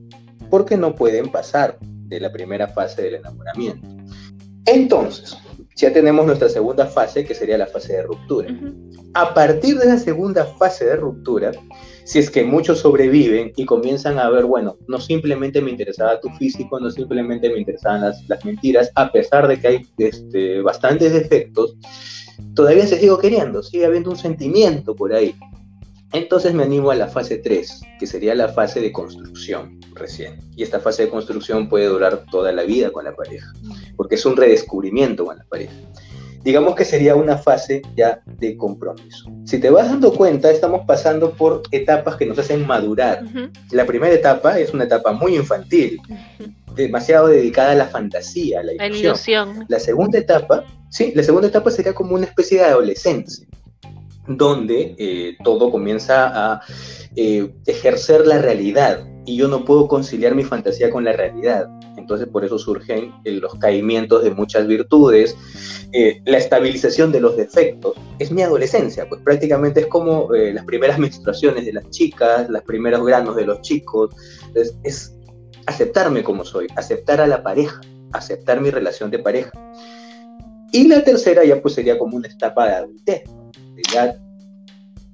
porque 0.50 0.76
no 0.76 0.94
pueden 0.94 1.30
pasar 1.30 1.78
de 1.80 2.20
la 2.20 2.32
primera 2.32 2.68
fase 2.68 3.02
del 3.02 3.14
enamoramiento. 3.16 3.86
Entonces, 4.66 5.36
ya 5.76 5.92
tenemos 5.92 6.26
nuestra 6.26 6.48
segunda 6.48 6.86
fase, 6.86 7.24
que 7.24 7.34
sería 7.34 7.58
la 7.58 7.66
fase 7.66 7.94
de 7.94 8.02
ruptura. 8.02 8.48
A 9.14 9.34
partir 9.34 9.78
de 9.78 9.86
la 9.86 9.98
segunda 9.98 10.44
fase 10.44 10.84
de 10.84 10.96
ruptura, 10.96 11.52
si 12.04 12.18
es 12.18 12.30
que 12.30 12.44
muchos 12.44 12.80
sobreviven 12.80 13.52
y 13.56 13.64
comienzan 13.64 14.18
a 14.18 14.28
ver, 14.30 14.44
bueno, 14.44 14.76
no 14.88 15.00
simplemente 15.00 15.60
me 15.60 15.70
interesaba 15.70 16.20
tu 16.20 16.28
físico, 16.30 16.80
no 16.80 16.90
simplemente 16.90 17.50
me 17.50 17.58
interesaban 17.58 18.02
las, 18.02 18.28
las 18.28 18.44
mentiras, 18.44 18.90
a 18.94 19.10
pesar 19.12 19.48
de 19.48 19.60
que 19.60 19.68
hay 19.68 19.86
este, 19.98 20.60
bastantes 20.60 21.12
defectos, 21.12 21.76
todavía 22.54 22.86
se 22.86 22.98
sigo 22.98 23.18
queriendo, 23.18 23.62
sigue 23.62 23.86
habiendo 23.86 24.10
un 24.10 24.16
sentimiento 24.16 24.94
por 24.94 25.12
ahí. 25.12 25.34
Entonces 26.12 26.52
me 26.52 26.64
animo 26.64 26.90
a 26.90 26.94
la 26.94 27.08
fase 27.08 27.38
3, 27.38 27.80
que 27.98 28.06
sería 28.06 28.34
la 28.34 28.48
fase 28.48 28.80
de 28.80 28.92
construcción 28.92 29.80
recién. 29.94 30.38
Y 30.56 30.62
esta 30.62 30.78
fase 30.78 31.04
de 31.04 31.08
construcción 31.08 31.70
puede 31.70 31.86
durar 31.86 32.26
toda 32.30 32.52
la 32.52 32.64
vida 32.64 32.90
con 32.90 33.04
la 33.04 33.16
pareja, 33.16 33.50
porque 33.96 34.16
es 34.16 34.26
un 34.26 34.36
redescubrimiento 34.36 35.24
con 35.24 35.38
la 35.38 35.44
pareja. 35.44 35.72
Digamos 36.42 36.74
que 36.74 36.84
sería 36.84 37.14
una 37.14 37.38
fase 37.38 37.82
ya 37.96 38.20
de 38.26 38.56
compromiso. 38.56 39.30
Si 39.44 39.58
te 39.58 39.70
vas 39.70 39.88
dando 39.88 40.12
cuenta, 40.12 40.50
estamos 40.50 40.82
pasando 40.86 41.30
por 41.30 41.62
etapas 41.70 42.16
que 42.16 42.26
nos 42.26 42.38
hacen 42.38 42.66
madurar. 42.66 43.22
La 43.70 43.86
primera 43.86 44.12
etapa 44.12 44.58
es 44.58 44.74
una 44.74 44.84
etapa 44.84 45.12
muy 45.12 45.36
infantil, 45.36 46.00
demasiado 46.74 47.28
dedicada 47.28 47.72
a 47.72 47.76
la 47.76 47.86
fantasía, 47.86 48.60
a 48.60 48.62
la 48.64 48.72
ilusión. 48.72 48.90
la 48.90 49.08
ilusión. 49.08 49.66
La 49.68 49.78
segunda 49.78 50.18
etapa, 50.18 50.64
sí, 50.90 51.12
la 51.14 51.22
segunda 51.22 51.48
etapa 51.48 51.70
sería 51.70 51.94
como 51.94 52.14
una 52.14 52.26
especie 52.26 52.58
de 52.58 52.64
adolescencia 52.64 53.46
donde 54.26 54.94
eh, 54.98 55.36
todo 55.42 55.70
comienza 55.70 56.30
a 56.54 56.62
eh, 57.16 57.52
ejercer 57.66 58.26
la 58.26 58.38
realidad 58.38 59.04
y 59.24 59.36
yo 59.36 59.48
no 59.48 59.64
puedo 59.64 59.88
conciliar 59.88 60.34
mi 60.34 60.44
fantasía 60.44 60.90
con 60.90 61.04
la 61.04 61.12
realidad. 61.12 61.68
Entonces 61.96 62.26
por 62.28 62.44
eso 62.44 62.58
surgen 62.58 63.12
eh, 63.24 63.32
los 63.32 63.54
caimientos 63.56 64.24
de 64.24 64.30
muchas 64.30 64.66
virtudes, 64.66 65.36
la 66.24 66.38
estabilización 66.38 67.12
de 67.12 67.20
los 67.20 67.36
defectos. 67.36 67.94
Es 68.18 68.32
mi 68.32 68.42
adolescencia, 68.42 69.08
pues 69.08 69.20
prácticamente 69.22 69.80
es 69.80 69.86
como 69.86 70.28
las 70.32 70.64
primeras 70.64 70.98
menstruaciones 71.00 71.66
de 71.66 71.74
las 71.74 71.88
chicas, 71.90 72.48
los 72.48 72.62
primeros 72.62 73.04
granos 73.04 73.36
de 73.36 73.44
los 73.44 73.60
chicos. 73.60 74.14
es 74.82 75.14
aceptarme 75.66 76.22
como 76.22 76.44
soy, 76.44 76.66
aceptar 76.76 77.20
a 77.20 77.26
la 77.26 77.42
pareja, 77.42 77.80
aceptar 78.12 78.60
mi 78.60 78.70
relación 78.70 79.10
de 79.10 79.18
pareja. 79.18 79.52
Y 80.72 80.88
la 80.88 81.04
tercera 81.04 81.44
ya 81.44 81.60
pues 81.60 81.74
sería 81.74 81.98
como 81.98 82.16
una 82.16 82.28
etapa 82.28 82.66
de 82.66 82.74
adultez, 82.74 83.22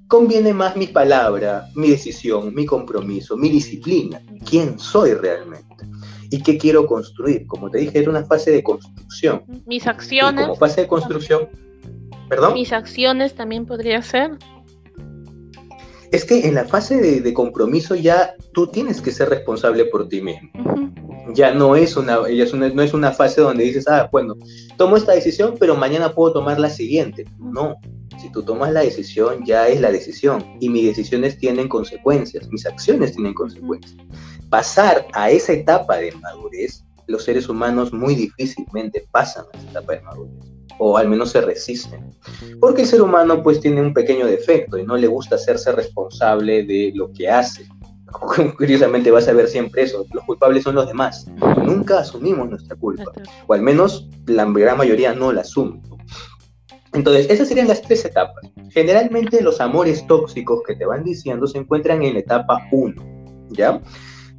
conviene 0.08 0.54
más 0.54 0.74
mi 0.74 0.86
palabra, 0.86 1.68
mi 1.74 1.90
decisión, 1.90 2.54
mi 2.54 2.64
compromiso, 2.66 3.36
mi 3.36 3.50
disciplina, 3.50 4.20
quién 4.48 4.78
soy 4.78 5.12
realmente 5.12 5.86
y 6.30 6.42
qué 6.42 6.58
quiero 6.58 6.86
construir. 6.86 7.46
Como 7.46 7.70
te 7.70 7.78
dije, 7.78 7.98
era 7.98 8.10
una 8.10 8.24
fase 8.24 8.50
de 8.50 8.62
construcción. 8.62 9.44
Mis 9.66 9.86
acciones. 9.86 10.46
como 10.46 10.56
fase 10.56 10.82
de 10.82 10.88
construcción. 10.88 11.48
¿Perdón? 12.28 12.54
Mis 12.54 12.72
acciones 12.72 13.34
también 13.34 13.66
podría 13.66 14.02
ser. 14.02 14.32
Es 16.10 16.24
que 16.24 16.46
en 16.46 16.54
la 16.54 16.64
fase 16.64 17.20
de, 17.20 17.34
compromiso 17.34 17.94
ya 17.94 18.34
tú 18.52 18.66
tienes 18.66 19.02
que 19.02 19.12
ser 19.12 19.28
responsable 19.28 19.84
por 19.86 20.08
ti 20.08 20.22
mismo. 20.22 20.48
Ya 21.34 21.52
no 21.52 21.76
es 21.76 21.98
una, 21.98 22.26
ya 22.30 22.44
es 22.44 22.54
una, 22.54 22.70
no 22.70 22.80
es 22.80 22.94
una 22.94 23.12
fase 23.12 23.42
donde 23.42 23.64
dices, 23.64 23.86
ah, 23.88 24.08
bueno, 24.10 24.34
tomo 24.78 24.96
esta 24.96 25.12
decisión, 25.12 25.56
pero 25.60 25.76
mañana 25.76 26.14
puedo 26.14 26.32
tomar 26.32 26.58
la 26.58 26.70
siguiente. 26.70 27.26
No, 27.38 27.76
si 28.18 28.30
tú 28.30 28.42
tomas 28.42 28.72
la 28.72 28.80
decisión, 28.80 29.44
ya 29.44 29.68
es 29.68 29.80
la 29.80 29.90
decisión 29.90 30.44
y 30.60 30.68
mis 30.68 30.84
decisiones 30.84 31.38
tienen 31.38 31.68
consecuencias, 31.68 32.48
mis 32.50 32.66
acciones 32.66 33.12
tienen 33.12 33.34
consecuencias. 33.34 33.96
Pasar 34.50 35.06
a 35.12 35.30
esa 35.30 35.52
etapa 35.52 35.96
de 35.96 36.12
madurez, 36.12 36.84
los 37.06 37.24
seres 37.24 37.48
humanos 37.48 37.92
muy 37.92 38.14
difícilmente 38.14 39.06
pasan 39.10 39.46
a 39.52 39.58
esa 39.58 39.70
etapa 39.70 39.92
de 39.94 40.00
madurez 40.02 40.58
o 40.78 40.96
al 40.96 41.08
menos 41.08 41.30
se 41.30 41.40
resisten. 41.40 42.14
Porque 42.60 42.82
el 42.82 42.88
ser 42.88 43.02
humano 43.02 43.42
pues 43.42 43.60
tiene 43.60 43.80
un 43.80 43.92
pequeño 43.92 44.26
defecto 44.26 44.78
y 44.78 44.84
no 44.84 44.96
le 44.96 45.06
gusta 45.06 45.34
hacerse 45.34 45.72
responsable 45.72 46.64
de 46.64 46.92
lo 46.94 47.12
que 47.12 47.28
hace. 47.28 47.66
Curiosamente 48.56 49.10
vas 49.10 49.28
a 49.28 49.32
ver 49.32 49.48
siempre 49.48 49.82
eso, 49.82 50.06
los 50.12 50.24
culpables 50.24 50.64
son 50.64 50.76
los 50.76 50.86
demás. 50.86 51.26
Nunca 51.62 52.00
asumimos 52.00 52.48
nuestra 52.48 52.76
culpa, 52.76 53.12
o 53.46 53.54
al 53.54 53.62
menos 53.62 54.08
la 54.26 54.44
gran 54.46 54.78
mayoría 54.78 55.12
no 55.14 55.32
la 55.32 55.42
asume. 55.42 55.82
Entonces, 56.98 57.30
esas 57.30 57.46
serían 57.46 57.68
las 57.68 57.80
tres 57.80 58.04
etapas. 58.04 58.44
Generalmente 58.70 59.40
los 59.40 59.60
amores 59.60 60.04
tóxicos 60.08 60.62
que 60.66 60.74
te 60.74 60.84
van 60.84 61.04
diciendo 61.04 61.46
se 61.46 61.58
encuentran 61.58 62.02
en 62.02 62.14
la 62.14 62.20
etapa 62.20 62.60
1, 62.72 62.94
¿ya? 63.50 63.80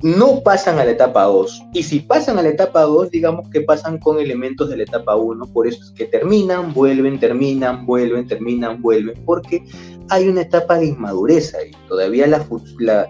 no 0.01 0.41
pasan 0.43 0.79
a 0.79 0.85
la 0.85 0.91
etapa 0.91 1.23
2. 1.23 1.63
Y 1.73 1.83
si 1.83 1.99
pasan 1.99 2.37
a 2.37 2.41
la 2.41 2.49
etapa 2.49 2.81
2, 2.81 3.11
digamos 3.11 3.49
que 3.49 3.61
pasan 3.61 3.97
con 3.97 4.19
elementos 4.19 4.69
de 4.69 4.77
la 4.77 4.83
etapa 4.83 5.15
1. 5.15 5.45
Por 5.47 5.67
eso 5.67 5.83
es 5.83 5.91
que 5.91 6.05
terminan, 6.05 6.73
vuelven, 6.73 7.19
terminan, 7.19 7.85
vuelven, 7.85 8.27
terminan, 8.27 8.81
vuelven. 8.81 9.21
Porque 9.25 9.63
hay 10.09 10.29
una 10.29 10.41
etapa 10.41 10.79
de 10.79 10.87
inmadurez 10.87 11.53
ahí. 11.53 11.71
Todavía 11.87 12.27
la, 12.27 12.45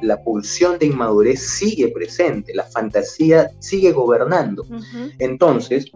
la, 0.02 0.24
pulsión 0.24 0.80
de 0.80 0.88
inmadurez 0.88 1.40
sigue 1.40 1.90
presente. 1.90 2.54
La 2.56 2.64
fantasía 2.64 3.52
sigue 3.60 3.92
gobernando. 3.92 4.66
Entonces, 5.20 5.92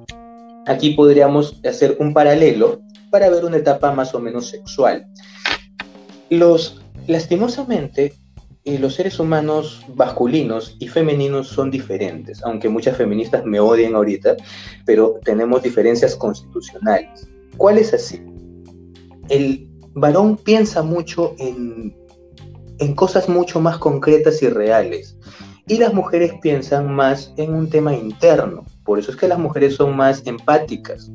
aquí 0.67 0.91
podríamos 0.91 1.59
hacer 1.65 1.97
un 1.99 2.13
paralelo 2.13 2.81
para 3.09 3.29
ver 3.29 3.45
una 3.45 3.57
etapa 3.57 3.91
más 3.91 4.13
o 4.15 4.19
menos 4.19 4.47
sexual. 4.47 5.05
Los, 6.29 6.81
lastimosamente, 7.07 8.13
y 8.65 8.77
los 8.77 8.95
seres 8.95 9.19
humanos 9.19 9.85
masculinos 9.95 10.77
y 10.79 10.87
femeninos 10.87 11.49
son 11.49 11.69
diferentes, 11.69 12.41
aunque 12.43 12.69
muchas 12.69 12.95
feministas 12.95 13.45
me 13.45 13.59
odien 13.59 13.93
ahorita, 13.93 14.37
pero 14.85 15.19
tenemos 15.23 15.61
diferencias 15.63 16.15
constitucionales. 16.15 17.27
¿Cuál 17.57 17.77
es 17.77 17.93
así? 17.93 18.21
El 19.29 19.69
varón 19.93 20.37
piensa 20.37 20.81
mucho 20.81 21.35
en, 21.39 21.93
en 22.79 22.95
cosas 22.95 23.27
mucho 23.27 23.59
más 23.59 23.77
concretas 23.77 24.41
y 24.41 24.47
reales, 24.47 25.17
y 25.67 25.77
las 25.77 25.93
mujeres 25.93 26.33
piensan 26.41 26.93
más 26.93 27.33
en 27.37 27.53
un 27.53 27.69
tema 27.69 27.93
interno. 27.93 28.65
Por 28.83 28.99
eso 28.99 29.11
es 29.11 29.17
que 29.17 29.27
las 29.27 29.39
mujeres 29.39 29.75
son 29.75 29.95
más 29.95 30.25
empáticas, 30.25 31.09